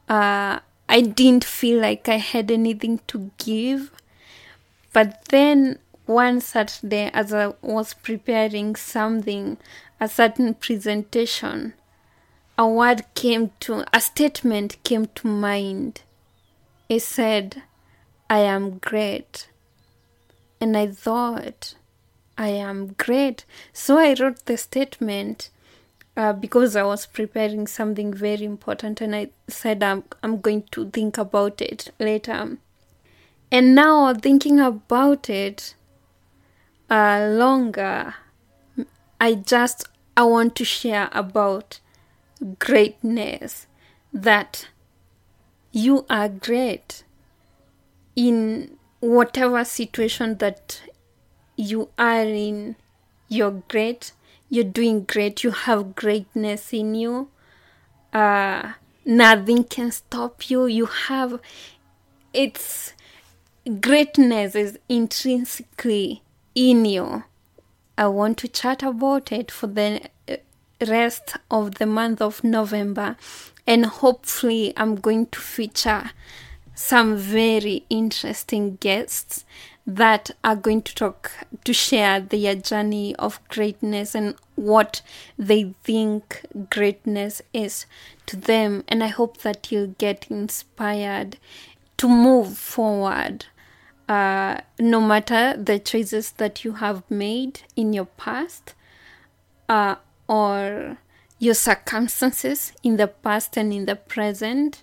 Uh 0.09 0.59
I 0.89 1.01
didn't 1.01 1.43
feel 1.43 1.81
like 1.81 2.07
I 2.07 2.17
had 2.17 2.49
anything 2.49 2.99
to 3.07 3.31
give. 3.37 3.91
But 4.93 5.25
then 5.29 5.79
one 6.05 6.39
Saturday, 6.41 7.11
as 7.13 7.33
I 7.33 7.53
was 7.61 7.93
preparing 7.93 8.75
something, 8.75 9.57
a 9.99 10.07
certain 10.07 10.53
presentation, 10.53 11.73
a 12.57 12.67
word 12.67 13.03
came 13.13 13.51
to, 13.61 13.83
a 13.93 14.01
statement 14.01 14.81
came 14.83 15.07
to 15.15 15.27
mind. 15.27 16.01
It 16.89 17.01
said, 17.01 17.63
I 18.29 18.39
am 18.39 18.77
great. 18.77 19.49
And 20.59 20.75
I 20.75 20.87
thought, 20.87 21.75
I 22.37 22.49
am 22.49 22.93
great. 22.97 23.45
So 23.73 23.97
I 23.97 24.15
wrote 24.19 24.45
the 24.45 24.57
statement 24.57 25.49
uh, 26.17 26.33
because 26.33 26.75
I 26.75 26.81
was 26.81 27.05
preparing 27.05 27.67
something 27.67 28.11
very 28.11 28.43
important 28.43 29.01
and 29.01 29.15
I 29.15 29.29
said 29.47 29.83
I'm, 29.83 30.03
I'm 30.23 30.41
going 30.41 30.63
to 30.71 30.89
think 30.89 31.17
about 31.19 31.61
it 31.61 31.91
later. 31.99 32.57
And 33.51 33.75
now 33.75 34.11
thinking 34.15 34.59
about 34.59 35.29
it 35.29 35.75
uh, 36.89 37.27
longer, 37.31 38.15
I 39.21 39.35
just 39.35 39.87
I 40.17 40.23
want 40.23 40.55
to 40.55 40.65
share 40.65 41.09
about 41.11 41.79
greatness 42.57 43.67
that 44.11 44.67
you 45.71 46.05
are 46.09 46.27
great 46.27 47.03
in 48.15 48.77
whatever 48.99 49.63
situation 49.63 50.39
that 50.39 50.81
you 51.55 51.89
are 51.99 52.23
in 52.23 52.75
you're 53.29 53.63
great 53.67 54.11
you're 54.49 54.63
doing 54.63 55.03
great. 55.03 55.43
You 55.43 55.51
have 55.51 55.95
greatness 55.95 56.73
in 56.73 56.95
you. 56.95 57.29
Uh 58.13 58.73
nothing 59.05 59.63
can 59.63 59.91
stop 59.91 60.49
you. 60.49 60.65
You 60.65 60.85
have 60.85 61.39
it's 62.33 62.93
greatness 63.81 64.55
is 64.55 64.79
intrinsically 64.87 66.21
in 66.55 66.85
you. 66.85 67.23
I 67.97 68.07
want 68.07 68.37
to 68.39 68.47
chat 68.47 68.83
about 68.83 69.31
it 69.31 69.51
for 69.51 69.67
the 69.67 70.09
rest 70.85 71.35
of 71.49 71.75
the 71.75 71.85
month 71.85 72.21
of 72.21 72.43
november. 72.43 73.17
And 73.65 73.85
hopefully 73.85 74.73
i'm 74.77 74.95
going 74.95 75.25
to 75.27 75.39
feature 75.39 76.11
some 76.75 77.17
very 77.17 77.83
interesting 77.89 78.75
guests 78.75 79.43
that 79.87 80.31
are 80.43 80.55
going 80.55 80.81
to 80.81 80.93
talk 80.93 81.31
to 81.63 81.73
share 81.73 82.19
their 82.19 82.53
journey 82.53 83.15
of 83.15 83.39
greatness 83.47 84.13
and 84.13 84.35
what 84.55 85.01
they 85.39 85.73
think 85.83 86.45
greatness 86.69 87.41
is 87.53 87.85
to 88.25 88.35
them. 88.35 88.83
And 88.89 89.01
i 89.03 89.07
hope 89.07 89.37
that 89.37 89.71
you'll 89.71 89.95
get 89.97 90.27
inspired 90.29 91.37
to 91.97 92.07
move 92.09 92.57
forward 92.57 93.45
uh, 94.07 94.57
no 94.79 95.01
matter 95.01 95.55
the 95.57 95.79
choices 95.79 96.31
that 96.33 96.63
you 96.63 96.73
have 96.73 97.03
made 97.09 97.61
in 97.75 97.93
your 97.93 98.05
past 98.05 98.73
uh, 99.67 99.95
or 100.27 100.97
your 101.39 101.53
circumstances 101.53 102.71
in 102.83 102.97
the 102.97 103.07
past 103.07 103.57
and 103.57 103.73
in 103.73 103.85
the 103.85 103.95
present, 103.95 104.81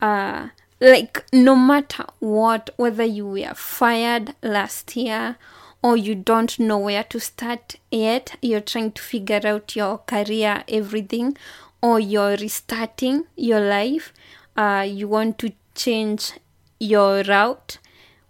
uh, 0.00 0.48
like 0.80 1.24
no 1.32 1.56
matter 1.56 2.04
what, 2.18 2.70
whether 2.76 3.04
you 3.04 3.26
were 3.26 3.54
fired 3.54 4.34
last 4.42 4.94
year 4.96 5.36
or 5.82 5.96
you 5.96 6.14
don't 6.14 6.58
know 6.58 6.78
where 6.78 7.04
to 7.04 7.20
start 7.20 7.76
yet, 7.90 8.36
you're 8.42 8.60
trying 8.60 8.92
to 8.92 9.02
figure 9.02 9.40
out 9.44 9.76
your 9.76 9.98
career, 9.98 10.64
everything, 10.68 11.36
or 11.80 12.00
you're 12.00 12.36
restarting 12.36 13.24
your 13.36 13.60
life, 13.60 14.12
uh, 14.56 14.86
you 14.88 15.08
want 15.08 15.38
to 15.38 15.52
change 15.74 16.32
your 16.78 17.22
route, 17.22 17.78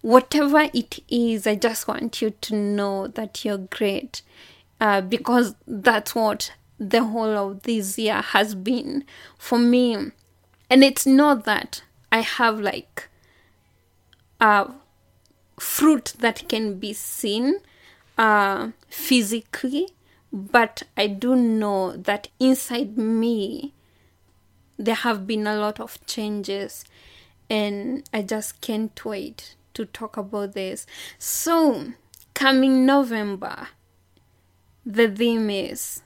whatever 0.02 0.68
it 0.72 0.98
is, 1.08 1.46
I 1.46 1.56
just 1.56 1.88
want 1.88 2.20
you 2.20 2.30
to 2.30 2.54
know 2.54 3.08
that 3.08 3.44
you're 3.44 3.58
great 3.58 4.22
uh, 4.80 5.00
because 5.00 5.54
that's 5.66 6.14
what 6.14 6.52
the 6.78 7.02
whole 7.04 7.36
of 7.36 7.62
this 7.62 7.98
year 7.98 8.20
has 8.20 8.54
been 8.54 9.04
for 9.38 9.58
me. 9.58 10.12
And 10.68 10.84
it's 10.84 11.06
not 11.06 11.44
that 11.44 11.82
I 12.10 12.20
have 12.20 12.60
like 12.60 13.08
a 14.40 14.70
fruit 15.58 16.14
that 16.18 16.48
can 16.48 16.78
be 16.78 16.92
seen 16.92 17.60
uh, 18.18 18.70
physically, 18.88 19.88
but 20.32 20.82
I 20.96 21.06
do 21.06 21.36
know 21.36 21.92
that 21.92 22.28
inside 22.38 22.96
me 22.96 23.72
there 24.78 24.94
have 24.94 25.26
been 25.26 25.46
a 25.46 25.56
lot 25.56 25.80
of 25.80 26.04
changes, 26.06 26.84
and 27.48 28.08
I 28.12 28.22
just 28.22 28.60
can't 28.60 29.04
wait 29.04 29.54
to 29.74 29.86
talk 29.86 30.16
about 30.16 30.52
this. 30.52 30.86
So, 31.18 31.92
coming 32.34 32.84
November, 32.84 33.68
the 34.84 35.08
theme 35.08 35.50
is 35.50 36.02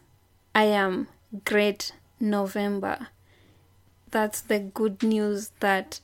I 0.55 0.65
am 0.65 1.09
great 1.45 1.93
November. 2.19 3.09
That's 4.11 4.41
the 4.41 4.59
good 4.59 5.03
news 5.03 5.53
that 5.61 6.01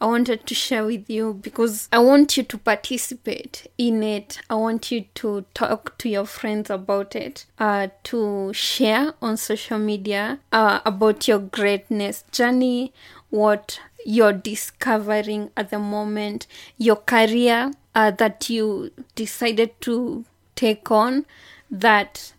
I 0.00 0.06
wanted 0.06 0.46
to 0.46 0.54
share 0.54 0.84
with 0.84 1.10
you 1.10 1.34
because 1.34 1.88
I 1.90 1.98
want 1.98 2.36
you 2.36 2.44
to 2.44 2.58
participate 2.58 3.66
in 3.76 4.02
it. 4.02 4.40
I 4.48 4.54
want 4.54 4.92
you 4.92 5.06
to 5.16 5.44
talk 5.54 5.98
to 5.98 6.08
your 6.08 6.24
friends 6.24 6.70
about 6.70 7.16
it, 7.16 7.46
uh, 7.58 7.88
to 8.04 8.52
share 8.52 9.14
on 9.20 9.36
social 9.36 9.78
media 9.78 10.38
uh, 10.52 10.80
about 10.84 11.26
your 11.26 11.40
greatness 11.40 12.24
journey, 12.30 12.92
what 13.30 13.80
you're 14.06 14.32
discovering 14.32 15.50
at 15.56 15.70
the 15.70 15.80
moment, 15.80 16.46
your 16.76 16.96
career 16.96 17.72
uh, 17.94 18.12
that 18.12 18.48
you 18.48 18.92
decided 19.16 19.80
to 19.80 20.24
take 20.54 20.90
on, 20.92 21.26
that 21.70 22.32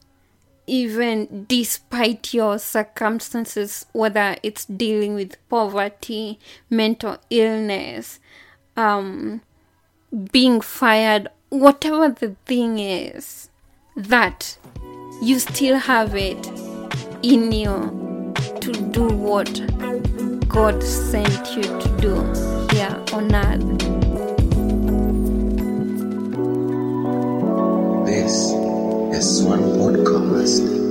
even 0.70 1.46
despite 1.48 2.34
your 2.34 2.60
circumstances, 2.60 3.86
whether 3.92 4.36
it's 4.44 4.66
dealing 4.66 5.16
with 5.16 5.38
poverty, 5.50 6.40
mental 6.70 7.18
illness, 7.30 8.20
um, 8.78 9.42
being 10.32 10.62
fired, 10.62 11.28
whatever 11.50 12.10
the 12.10 12.36
thing 12.46 12.80
is, 12.80 13.50
that 13.96 14.58
you 15.22 15.40
still 15.40 15.78
have 15.78 16.16
it 16.16 16.48
in 17.24 17.52
you 17.52 18.34
to 18.62 18.72
do 18.92 19.08
what 19.08 19.50
God 20.48 20.82
sent 20.84 21.56
you 21.56 21.64
to 21.64 21.98
do 22.00 22.16
here 22.72 23.04
on 23.14 23.36
earth. 23.36 24.00
This 28.06 28.59
is 29.20 29.40
Swan 29.40 29.60
Podcast. 29.60 30.89